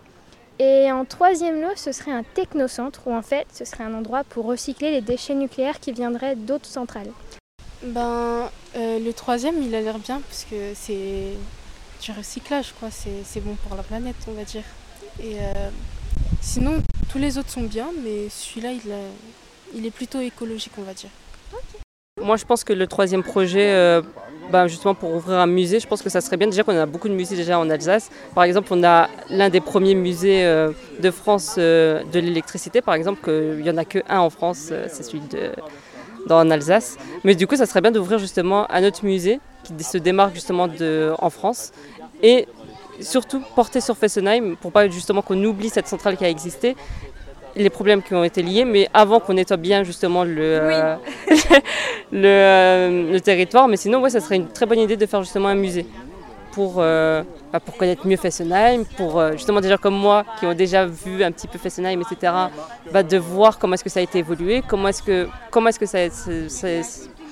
Et 0.59 0.91
en 0.91 1.05
troisième 1.05 1.61
lieu, 1.61 1.71
ce 1.75 1.91
serait 1.91 2.11
un 2.11 2.23
technocentre 2.23 3.07
où 3.07 3.13
en 3.13 3.21
fait, 3.21 3.47
ce 3.53 3.63
serait 3.63 3.83
un 3.83 3.93
endroit 3.93 4.23
pour 4.23 4.45
recycler 4.45 4.91
les 4.91 5.01
déchets 5.01 5.33
nucléaires 5.33 5.79
qui 5.79 5.91
viendraient 5.91 6.35
d'autres 6.35 6.67
centrales. 6.67 7.11
Ben, 7.81 8.49
le 8.75 9.11
troisième, 9.11 9.55
il 9.63 9.73
a 9.73 9.81
l'air 9.81 9.97
bien 9.97 10.21
parce 10.27 10.43
que 10.43 10.73
c'est 10.75 11.33
du 12.01 12.11
recyclage, 12.11 12.73
quoi. 12.79 12.89
C'est 12.91 13.43
bon 13.43 13.55
pour 13.67 13.77
la 13.77 13.83
planète, 13.83 14.15
on 14.27 14.31
va 14.31 14.43
dire. 14.43 14.63
Et 15.19 15.35
euh, 15.35 15.69
sinon, 16.41 16.81
tous 17.09 17.19
les 17.19 17.37
autres 17.37 17.49
sont 17.49 17.63
bien, 17.63 17.87
mais 18.03 18.27
celui-là, 18.29 18.71
il, 18.71 18.93
il 19.75 19.85
est 19.85 19.91
plutôt 19.91 20.19
écologique, 20.19 20.73
on 20.77 20.83
va 20.83 20.93
dire. 20.93 21.09
Moi, 22.21 22.37
je 22.37 22.45
pense 22.45 22.63
que 22.63 22.73
le 22.73 22.87
troisième 22.87 23.23
projet, 23.23 23.71
euh, 23.71 24.01
bah, 24.51 24.67
justement 24.67 24.95
pour 24.95 25.13
ouvrir 25.13 25.39
un 25.39 25.47
musée, 25.47 25.79
je 25.79 25.87
pense 25.87 26.01
que 26.01 26.09
ça 26.09 26.21
serait 26.21 26.37
bien. 26.37 26.47
Déjà 26.47 26.63
qu'on 26.63 26.77
a 26.77 26.85
beaucoup 26.85 27.07
de 27.07 27.13
musées 27.13 27.35
déjà 27.35 27.57
en 27.57 27.69
Alsace. 27.69 28.09
Par 28.35 28.43
exemple, 28.43 28.69
on 28.71 28.83
a 28.83 29.07
l'un 29.29 29.49
des 29.49 29.61
premiers 29.61 29.95
musées 29.95 30.43
euh, 30.43 30.71
de 30.99 31.11
France 31.11 31.55
de 31.57 32.19
l'électricité, 32.19 32.81
par 32.81 32.95
exemple, 32.95 33.23
qu'il 33.23 33.63
n'y 33.63 33.69
en 33.69 33.77
a 33.77 33.85
que 33.85 33.99
un 34.09 34.19
en 34.19 34.29
France, 34.29 34.71
c'est 34.87 35.03
celui 35.03 35.21
de 35.21 35.51
dans 36.27 36.49
en. 36.49 36.97
Mais 37.23 37.35
du 37.35 37.47
coup, 37.47 37.55
ça 37.55 37.65
serait 37.65 37.81
bien 37.81 37.91
d'ouvrir 37.91 38.19
justement 38.19 38.69
un 38.71 38.83
autre 38.83 39.03
musée 39.05 39.39
qui 39.77 39.83
se 39.83 39.97
démarque 39.97 40.33
justement 40.35 40.67
de, 40.67 41.13
en 41.19 41.29
France 41.29 41.71
et 42.21 42.47
surtout 42.99 43.41
porter 43.55 43.81
sur 43.81 43.97
Fessenheim 43.97 44.55
pour 44.55 44.71
pas 44.71 44.87
justement 44.87 45.21
qu'on 45.21 45.41
oublie 45.43 45.69
cette 45.69 45.87
centrale 45.87 46.17
qui 46.17 46.25
a 46.25 46.29
existé 46.29 46.75
les 47.55 47.69
problèmes 47.69 48.01
qui 48.01 48.13
ont 48.13 48.23
été 48.23 48.41
liés, 48.41 48.63
mais 48.63 48.87
avant 48.93 49.19
qu'on 49.19 49.33
nettoie 49.33 49.57
bien 49.57 49.83
justement 49.83 50.23
le, 50.23 50.37
euh, 50.39 50.95
le, 52.11 52.25
euh, 52.25 53.11
le 53.11 53.19
territoire. 53.19 53.67
Mais 53.67 53.77
sinon, 53.77 54.01
ouais, 54.01 54.09
ça 54.09 54.21
serait 54.21 54.37
une 54.37 54.47
très 54.47 54.65
bonne 54.65 54.79
idée 54.79 54.95
de 54.95 55.05
faire 55.05 55.21
justement 55.21 55.49
un 55.49 55.55
musée 55.55 55.85
pour, 56.51 56.75
euh, 56.77 57.23
bah, 57.51 57.59
pour 57.59 57.77
connaître 57.77 58.05
mieux 58.05 58.17
Fessenheim, 58.17 58.85
pour 58.97 59.19
euh, 59.19 59.33
justement 59.33 59.61
des 59.61 59.69
gens 59.69 59.77
comme 59.77 59.95
moi 59.95 60.25
qui 60.39 60.45
ont 60.45 60.53
déjà 60.53 60.85
vu 60.85 61.23
un 61.23 61.31
petit 61.31 61.47
peu 61.47 61.57
Fessenheim, 61.57 62.01
etc., 62.01 62.33
bah, 62.91 63.03
de 63.03 63.17
voir 63.17 63.57
comment 63.57 63.73
est-ce 63.73 63.83
que 63.83 63.89
ça 63.89 63.99
a 63.99 64.03
été 64.03 64.19
évolué, 64.19 64.61
comment 64.67 64.89
est-ce 64.89 65.03
que, 65.03 65.27
comment 65.49 65.69
est-ce 65.69 65.79
que 65.79 65.85
ça, 65.85 65.99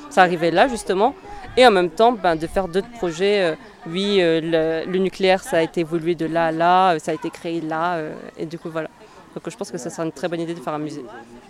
ça 0.09 0.21
arrivait 0.21 0.51
là 0.51 0.67
justement, 0.67 1.13
et 1.57 1.65
en 1.65 1.71
même 1.71 1.89
temps 1.89 2.11
bah, 2.11 2.35
de 2.35 2.47
faire 2.47 2.67
d'autres 2.67 2.91
projets. 2.91 3.41
euh, 3.43 3.55
oui, 3.87 4.21
euh, 4.21 4.83
le, 4.85 4.91
le 4.91 4.99
nucléaire, 4.99 5.41
ça 5.41 5.57
a 5.57 5.61
été 5.61 5.81
évolué 5.81 6.13
de 6.15 6.25
là 6.25 6.47
à 6.47 6.51
là, 6.51 6.91
euh, 6.93 6.99
ça 6.99 7.11
a 7.11 7.13
été 7.13 7.29
créé 7.29 7.61
là, 7.61 7.95
euh, 7.95 8.13
et 8.37 8.45
du 8.45 8.59
coup 8.59 8.69
voilà. 8.69 8.89
Donc 9.35 9.49
je 9.49 9.55
pense 9.55 9.71
que 9.71 9.77
ça 9.77 9.89
serait 9.89 10.05
une 10.05 10.11
très 10.11 10.27
bonne 10.27 10.41
idée 10.41 10.53
de 10.53 10.59
faire 10.59 10.73
un 10.73 10.79
musée. 10.79 11.05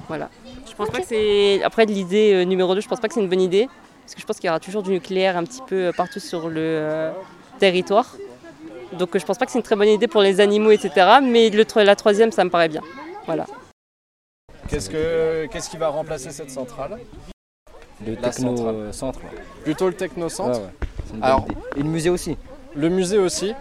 Voilà. 0.07 0.29
Je 0.69 0.73
pense 0.75 0.89
pas 0.89 0.99
que 0.99 1.05
c'est. 1.07 1.63
Après 1.63 1.85
l'idée 1.85 2.33
euh, 2.33 2.43
numéro 2.43 2.75
2, 2.75 2.81
je 2.81 2.87
pense 2.87 2.99
pas 2.99 3.07
que 3.07 3.13
c'est 3.13 3.21
une 3.21 3.29
bonne 3.29 3.41
idée. 3.41 3.67
Parce 4.03 4.15
que 4.15 4.21
je 4.21 4.25
pense 4.25 4.37
qu'il 4.37 4.47
y 4.47 4.49
aura 4.49 4.59
toujours 4.59 4.83
du 4.83 4.91
nucléaire 4.91 5.37
un 5.37 5.43
petit 5.43 5.61
peu 5.67 5.91
partout 5.95 6.19
sur 6.19 6.49
le 6.49 6.59
euh, 6.59 7.11
territoire. 7.57 8.15
Donc 8.93 9.17
je 9.17 9.23
pense 9.25 9.37
pas 9.37 9.45
que 9.45 9.51
c'est 9.51 9.59
une 9.59 9.63
très 9.63 9.75
bonne 9.75 9.87
idée 9.87 10.07
pour 10.07 10.21
les 10.21 10.39
animaux, 10.41 10.71
etc. 10.71 11.19
Mais 11.23 11.49
le, 11.49 11.63
la 11.83 11.95
troisième, 11.95 12.31
ça 12.31 12.43
me 12.43 12.49
paraît 12.49 12.69
bien. 12.69 12.81
Voilà. 13.25 13.45
Qu'est-ce 14.67 14.89
que 14.89 15.45
qu'est-ce 15.47 15.69
qui 15.69 15.77
va 15.77 15.87
remplacer 15.87 16.31
cette 16.31 16.51
centrale? 16.51 16.99
Le 18.05 18.15
techno-centre. 18.15 19.19
Plutôt 19.63 19.87
le 19.87 19.93
technocentre 19.93 20.59
Ouais, 20.59 20.65
ouais. 21.13 21.19
Alors, 21.21 21.45
idée. 21.45 21.55
Et 21.77 21.83
le 21.83 21.89
musée 21.89 22.09
aussi. 22.09 22.37
Le 22.75 22.89
musée 22.89 23.17
aussi 23.17 23.53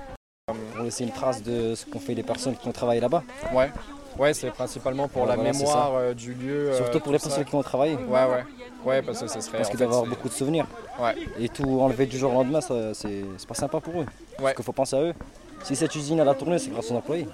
Pour 0.46 0.82
laisser 0.84 1.04
une 1.04 1.10
trace 1.12 1.42
de 1.42 1.74
ce 1.74 1.84
qu'ont 1.86 1.98
fait 2.00 2.14
les 2.14 2.22
personnes 2.22 2.56
qui 2.56 2.68
ont 2.68 2.72
travaillé 2.72 3.00
là-bas. 3.00 3.22
Ouais. 3.52 3.70
Ouais, 4.18 4.34
c'est 4.34 4.50
principalement 4.50 5.06
pour 5.06 5.22
Ouais, 5.22 5.28
la 5.28 5.34
voilà, 5.36 5.52
mémoire 5.52 5.92
euh, 5.94 6.14
du 6.14 6.34
lieu. 6.34 6.70
euh, 6.70 6.76
Surtout 6.76 6.98
pour 7.00 7.12
les 7.12 7.18
personnes 7.18 7.44
qui 7.44 7.54
ont 7.54 7.62
travaillé. 7.62 7.94
Ouais, 7.94 8.24
ouais. 8.24 8.44
Ouais, 8.84 9.02
parce 9.02 9.20
que 9.20 9.26
ça 9.28 9.40
serait. 9.40 9.58
Parce 9.58 9.68
qu'ils 9.70 9.78
doivent 9.78 9.90
avoir 9.92 10.06
beaucoup 10.06 10.28
de 10.28 10.32
souvenirs. 10.34 10.66
Ouais. 11.00 11.14
Et 11.38 11.48
tout 11.48 11.80
enlever 11.80 12.06
du 12.06 12.18
jour 12.18 12.32
au 12.32 12.34
lendemain, 12.34 12.60
c'est 12.60 13.24
pas 13.46 13.54
sympa 13.54 13.80
pour 13.80 13.94
eux. 13.94 13.98
Ouais. 13.98 14.06
Parce 14.38 14.54
qu'il 14.54 14.64
faut 14.64 14.72
penser 14.72 14.96
à 14.96 15.00
eux. 15.02 15.14
Si 15.62 15.76
cette 15.76 15.94
usine 15.94 16.18
elle 16.20 16.28
a 16.28 16.34
tourné, 16.34 16.58
c'est 16.58 16.70
grâce 16.70 16.90
aux 16.90 16.94
employés. 16.94 17.26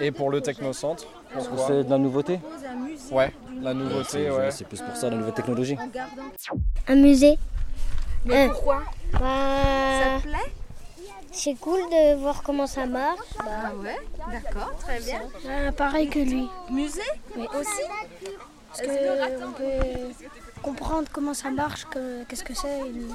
Et 0.00 0.10
pour 0.10 0.30
le 0.30 0.40
technocentre 0.40 1.04
Parce 1.32 1.46
que 1.48 1.54
c'est 1.66 1.84
de 1.84 1.90
la 1.90 1.98
nouveauté. 1.98 2.38
Ouais, 3.12 3.32
la 3.62 3.74
nouveauté, 3.74 4.08
C'est- 4.10 4.30
ouais. 4.30 4.50
C'est 4.50 4.64
plus 4.66 4.80
pour 4.80 4.96
ça, 4.96 5.10
la 5.10 5.16
nouvelle 5.16 5.34
technologie. 5.34 5.76
Un 6.88 6.94
musée. 6.96 7.38
Mais 8.24 8.46
Euh, 8.46 8.52
pourquoi? 8.52 8.82
Bah, 9.12 9.18
Ça 9.20 10.18
te 10.18 10.22
plaît? 10.22 10.52
C'est 11.32 11.54
cool 11.54 11.78
de 11.90 12.16
voir 12.16 12.42
comment 12.42 12.66
ça 12.66 12.86
marche. 12.86 13.18
Ah 13.38 13.72
ouais, 13.82 13.96
d'accord, 14.32 14.72
très 14.80 14.98
bien. 15.00 15.20
Ah, 15.48 15.72
pareil 15.72 16.08
que 16.08 16.18
lui. 16.18 16.48
Musée? 16.70 17.00
Oui. 17.36 17.46
Aussi? 17.58 17.82
Parce 18.68 18.82
qu'on 18.82 19.52
peut 19.52 20.12
comprendre 20.62 21.08
comment 21.12 21.34
ça 21.34 21.50
marche, 21.50 21.84
que- 21.86 22.24
qu'est-ce 22.24 22.44
que 22.44 22.54
c'est. 22.54 22.80
une- 22.80 23.14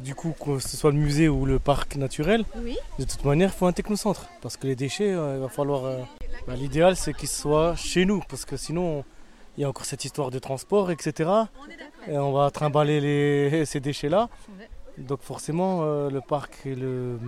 Du 0.00 0.14
coup, 0.14 0.32
que 0.44 0.60
ce 0.60 0.76
soit 0.76 0.92
le 0.92 0.96
musée 0.98 1.28
ou 1.28 1.44
le 1.44 1.58
parc 1.58 1.96
naturel, 1.96 2.44
Oui. 2.56 2.76
de 3.00 3.04
toute 3.04 3.24
manière, 3.24 3.50
il 3.52 3.58
faut 3.58 3.66
un 3.66 3.72
technocentre. 3.72 4.28
Parce 4.40 4.56
que 4.56 4.68
les 4.68 4.76
déchets, 4.76 5.10
euh, 5.12 5.34
il 5.36 5.40
va 5.40 5.48
falloir. 5.48 5.84
euh, 5.84 5.98
bah, 6.46 6.54
L'idéal, 6.54 6.94
c'est 6.96 7.12
qu'ils 7.12 7.28
soient 7.28 7.74
chez 7.74 8.04
nous. 8.04 8.22
Parce 8.28 8.44
que 8.44 8.56
sinon, 8.56 9.04
il 9.58 9.62
y 9.62 9.64
a 9.64 9.68
encore 9.68 9.84
cette 9.86 10.04
histoire 10.04 10.30
de 10.30 10.38
transport, 10.38 10.92
etc. 10.92 11.30
Et 12.06 12.16
on 12.16 12.32
va 12.32 12.48
trimballer 12.52 13.00
les, 13.00 13.64
ces 13.66 13.80
déchets-là. 13.80 14.28
Donc, 14.98 15.20
forcément, 15.22 15.80
euh, 15.82 16.10
le 16.10 16.20
parc 16.20 16.64
et 16.64 16.76
le, 16.76 17.18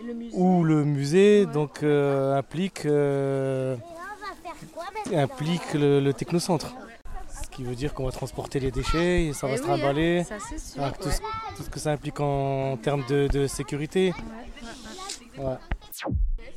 Et 0.00 0.02
le 0.02 0.12
musée 0.14 0.36
ou 0.36 0.64
le 0.64 0.84
musée 0.84 1.46
donc, 1.46 1.84
euh, 1.84 2.36
implique, 2.36 2.84
euh, 2.84 3.76
implique 5.14 5.74
le, 5.74 6.00
le 6.00 6.12
technocentre. 6.12 6.74
Ce 7.44 7.48
qui 7.48 7.62
veut 7.64 7.74
dire 7.76 7.94
qu'on 7.94 8.06
va 8.06 8.10
transporter 8.12 8.58
les 8.60 8.70
déchets, 8.72 9.26
et 9.26 9.32
ça 9.32 9.46
va 9.46 9.54
Eh 9.54 9.56
se 9.58 9.62
oui, 9.62 9.70
hein, 9.70 9.76
trimballer. 9.76 10.24
ça, 10.24 10.36
c'est 10.40 10.58
sûr, 10.58 10.82
Avec 10.82 10.98
tout, 10.98 11.10
ce- 11.10 11.20
tout 11.56 11.62
ce 11.62 11.70
que 11.70 11.78
ça 11.78 11.92
implique 11.92 12.18
en, 12.20 12.76
termes 12.76 13.04
de, 13.08 13.28
de 13.28 13.46
sécurité. 13.46 14.12
Ouais. 15.38 15.54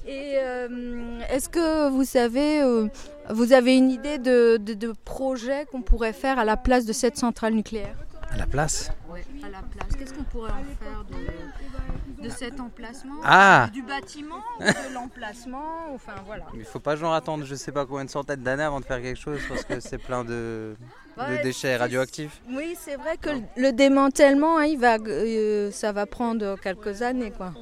Et 0.07 0.33
euh, 0.37 1.19
est-ce 1.29 1.49
que 1.49 1.89
vous 1.89 2.03
savez, 2.03 2.61
euh, 2.61 2.87
vous 3.29 3.53
avez 3.53 3.75
une 3.75 3.89
idée 3.89 4.17
de, 4.19 4.57
de, 4.57 4.73
de 4.73 4.93
projet 5.03 5.65
qu'on 5.71 5.81
pourrait 5.81 6.13
faire 6.13 6.37
à 6.39 6.45
la 6.45 6.57
place 6.57 6.85
de 6.85 6.93
cette 6.93 7.17
centrale 7.17 7.53
nucléaire 7.53 7.95
À 8.31 8.37
la 8.37 8.45
place 8.45 8.91
Oui, 9.11 9.21
à 9.43 9.49
la 9.49 9.61
place. 9.63 9.95
Qu'est-ce 9.97 10.13
qu'on 10.13 10.23
pourrait 10.23 10.51
en 10.51 10.83
faire 10.83 11.03
de, 11.09 12.23
de 12.23 12.29
cet 12.29 12.59
emplacement 12.59 13.15
Ah 13.23 13.69
Du 13.73 13.81
bâtiment 13.81 14.43
ou 14.59 14.63
de 14.63 14.93
l'emplacement 14.93 15.87
Enfin 15.95 16.13
voilà. 16.27 16.43
Il 16.53 16.65
faut 16.65 16.79
pas 16.79 16.95
genre 16.95 17.13
attendre 17.15 17.43
je 17.45 17.55
sais 17.55 17.71
pas 17.71 17.85
combien 17.87 18.05
de 18.05 18.09
centaines 18.11 18.43
d'années 18.43 18.63
avant 18.63 18.79
de 18.81 18.85
faire 18.85 19.01
quelque 19.01 19.19
chose 19.19 19.39
parce 19.49 19.63
que 19.63 19.79
c'est 19.79 19.97
plein 19.97 20.23
de, 20.23 20.75
Ouais, 21.17 21.41
déchets 21.41 21.77
radioactifs. 21.77 22.41
Oui, 22.51 22.75
c'est 22.79 22.97
vrai 22.97 23.15
que 23.17 23.29
le- 23.29 23.41
le 23.55 23.71
démantèlement, 23.71 24.57
hein, 24.57 24.65
il 24.65 24.77
va, 24.77 24.97
euh, 24.97 25.71
ça 25.71 25.93
va 25.93 26.05
prendre 26.05 26.59
quelques 26.61 27.01
années. 27.03 27.31
Quoi. 27.31 27.53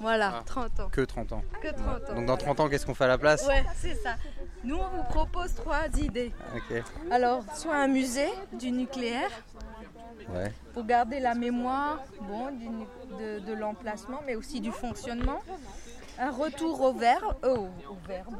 Voilà, 0.00 0.32
Ah. 0.38 0.42
30 0.46 0.80
ans. 0.80 0.88
Que 0.90 1.00
30 1.02 1.32
ans. 1.32 1.42
Que 1.62 1.68
30 1.68 2.10
ans. 2.10 2.14
Donc 2.14 2.26
dans 2.26 2.36
30 2.36 2.60
ans, 2.60 2.68
qu'est-ce 2.68 2.86
qu'on 2.86 2.94
fait 2.94 3.04
à 3.04 3.08
la 3.08 3.18
place 3.18 3.46
Ouais, 3.46 3.64
c'est 3.76 3.94
ça. 3.94 4.14
Nous, 4.62 4.76
on 4.76 4.88
vous 4.96 5.04
propose 5.04 5.54
trois 5.54 5.86
idées. 5.98 6.32
Alors, 7.10 7.42
soit 7.54 7.76
un 7.76 7.88
musée 7.88 8.30
du 8.52 8.70
nucléaire, 8.72 9.30
Ouais. 10.34 10.50
pour 10.72 10.84
garder 10.86 11.20
la 11.20 11.34
mémoire 11.34 11.98
bon, 12.22 12.50
du 12.50 12.66
nu- 12.70 12.86
de, 13.18 13.40
de 13.40 13.52
l'emplacement, 13.52 14.20
mais 14.26 14.36
aussi 14.36 14.58
du 14.62 14.72
fonctionnement. 14.72 15.40
Un 16.18 16.30
retour 16.30 16.80
au 16.80 16.92
verbe, 16.94 17.34
euh, 17.44 17.56
au, 17.56 17.64
au 17.90 17.96
verbe, 18.08 18.34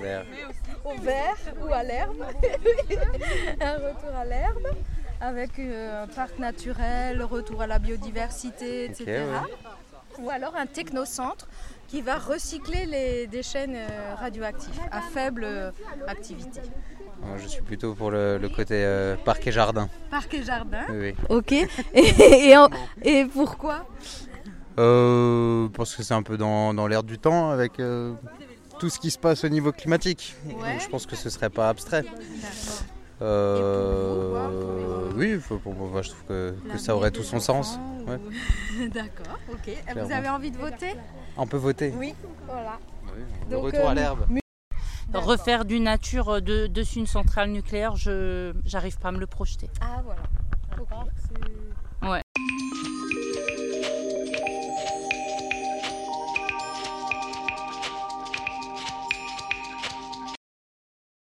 Vert. 0.00 0.24
au 0.84 0.94
vert 1.00 1.36
ou 1.62 1.72
à 1.72 1.82
l'herbe. 1.84 2.16
un 3.60 3.74
retour 3.74 4.14
à 4.16 4.24
l'herbe 4.24 4.66
avec 5.20 5.58
euh, 5.58 6.04
un 6.04 6.06
parc 6.08 6.38
naturel, 6.38 7.22
retour 7.22 7.62
à 7.62 7.66
la 7.68 7.78
biodiversité, 7.78 8.86
etc. 8.86 9.04
ouais. 9.06 9.54
Ou 10.18 10.30
alors 10.30 10.54
un 10.56 10.66
technocentre 10.66 11.46
qui 11.88 12.02
va 12.02 12.18
recycler 12.18 12.86
les 12.86 13.26
déchets 13.26 13.66
euh, 13.68 14.14
radioactifs 14.16 14.78
à 14.90 15.00
faible 15.00 15.44
euh, 15.44 15.70
activité. 16.06 16.60
Moi, 17.22 17.36
je 17.38 17.48
suis 17.48 17.62
plutôt 17.62 17.94
pour 17.94 18.10
le, 18.10 18.38
le 18.38 18.48
côté 18.48 18.74
euh, 18.84 19.14
parc 19.16 19.46
et 19.46 19.52
jardin. 19.52 19.88
Parc 20.10 20.32
et 20.34 20.42
jardin. 20.42 20.82
Oui, 20.88 20.96
oui. 20.98 21.14
Ok. 21.28 21.52
Et, 21.52 22.48
et, 22.48 22.56
en- 22.56 22.70
et 23.02 23.24
pourquoi? 23.26 23.86
Euh, 24.78 25.68
parce 25.76 25.94
que 25.94 26.02
c'est 26.02 26.14
un 26.14 26.22
peu 26.22 26.38
dans, 26.38 26.72
dans 26.72 26.86
l'air 26.86 27.02
du 27.02 27.18
temps 27.18 27.50
avec 27.50 27.78
euh, 27.80 28.14
tout 28.78 28.88
ce 28.88 28.98
qui 28.98 29.10
se 29.10 29.18
passe 29.18 29.44
au 29.44 29.48
niveau 29.48 29.72
climatique. 29.72 30.34
Ouais. 30.46 30.72
Donc, 30.72 30.80
je 30.80 30.88
pense 30.88 31.06
que 31.06 31.16
ce 31.16 31.28
serait 31.28 31.50
pas 31.50 31.68
abstrait. 31.68 32.04
Euh, 33.22 35.10
oui, 35.14 35.38
pour 35.62 35.74
moi, 35.74 36.02
je 36.02 36.10
trouve 36.10 36.24
que, 36.24 36.54
que 36.72 36.78
ça 36.78 36.96
aurait 36.96 37.10
tout 37.10 37.22
son 37.22 37.40
sens. 37.40 37.78
Ouais. 38.06 38.88
D'accord, 38.88 39.38
ok. 39.52 39.70
Vous 39.94 40.12
avez 40.12 40.28
envie 40.28 40.50
de 40.50 40.56
voter? 40.56 40.94
On 41.36 41.46
peut 41.46 41.56
voter. 41.58 41.92
Oui, 41.96 42.14
voilà. 42.46 42.78
Le 43.48 43.56
Donc, 43.56 43.64
retour 43.64 43.86
à 43.88 43.90
euh, 43.90 43.94
l'herbe. 43.94 44.26
Refaire 45.12 45.64
du 45.64 45.80
nature 45.80 46.28
euh, 46.36 46.40
de- 46.40 46.66
dessus 46.66 47.00
une 47.00 47.06
centrale 47.06 47.50
nucléaire, 47.50 47.96
je 47.96 48.52
j'arrive 48.64 48.98
pas 48.98 49.08
à 49.08 49.12
me 49.12 49.18
le 49.18 49.26
projeter. 49.26 49.68
Ah 49.80 50.02
voilà. 50.04 50.22
Ok. 50.78 52.22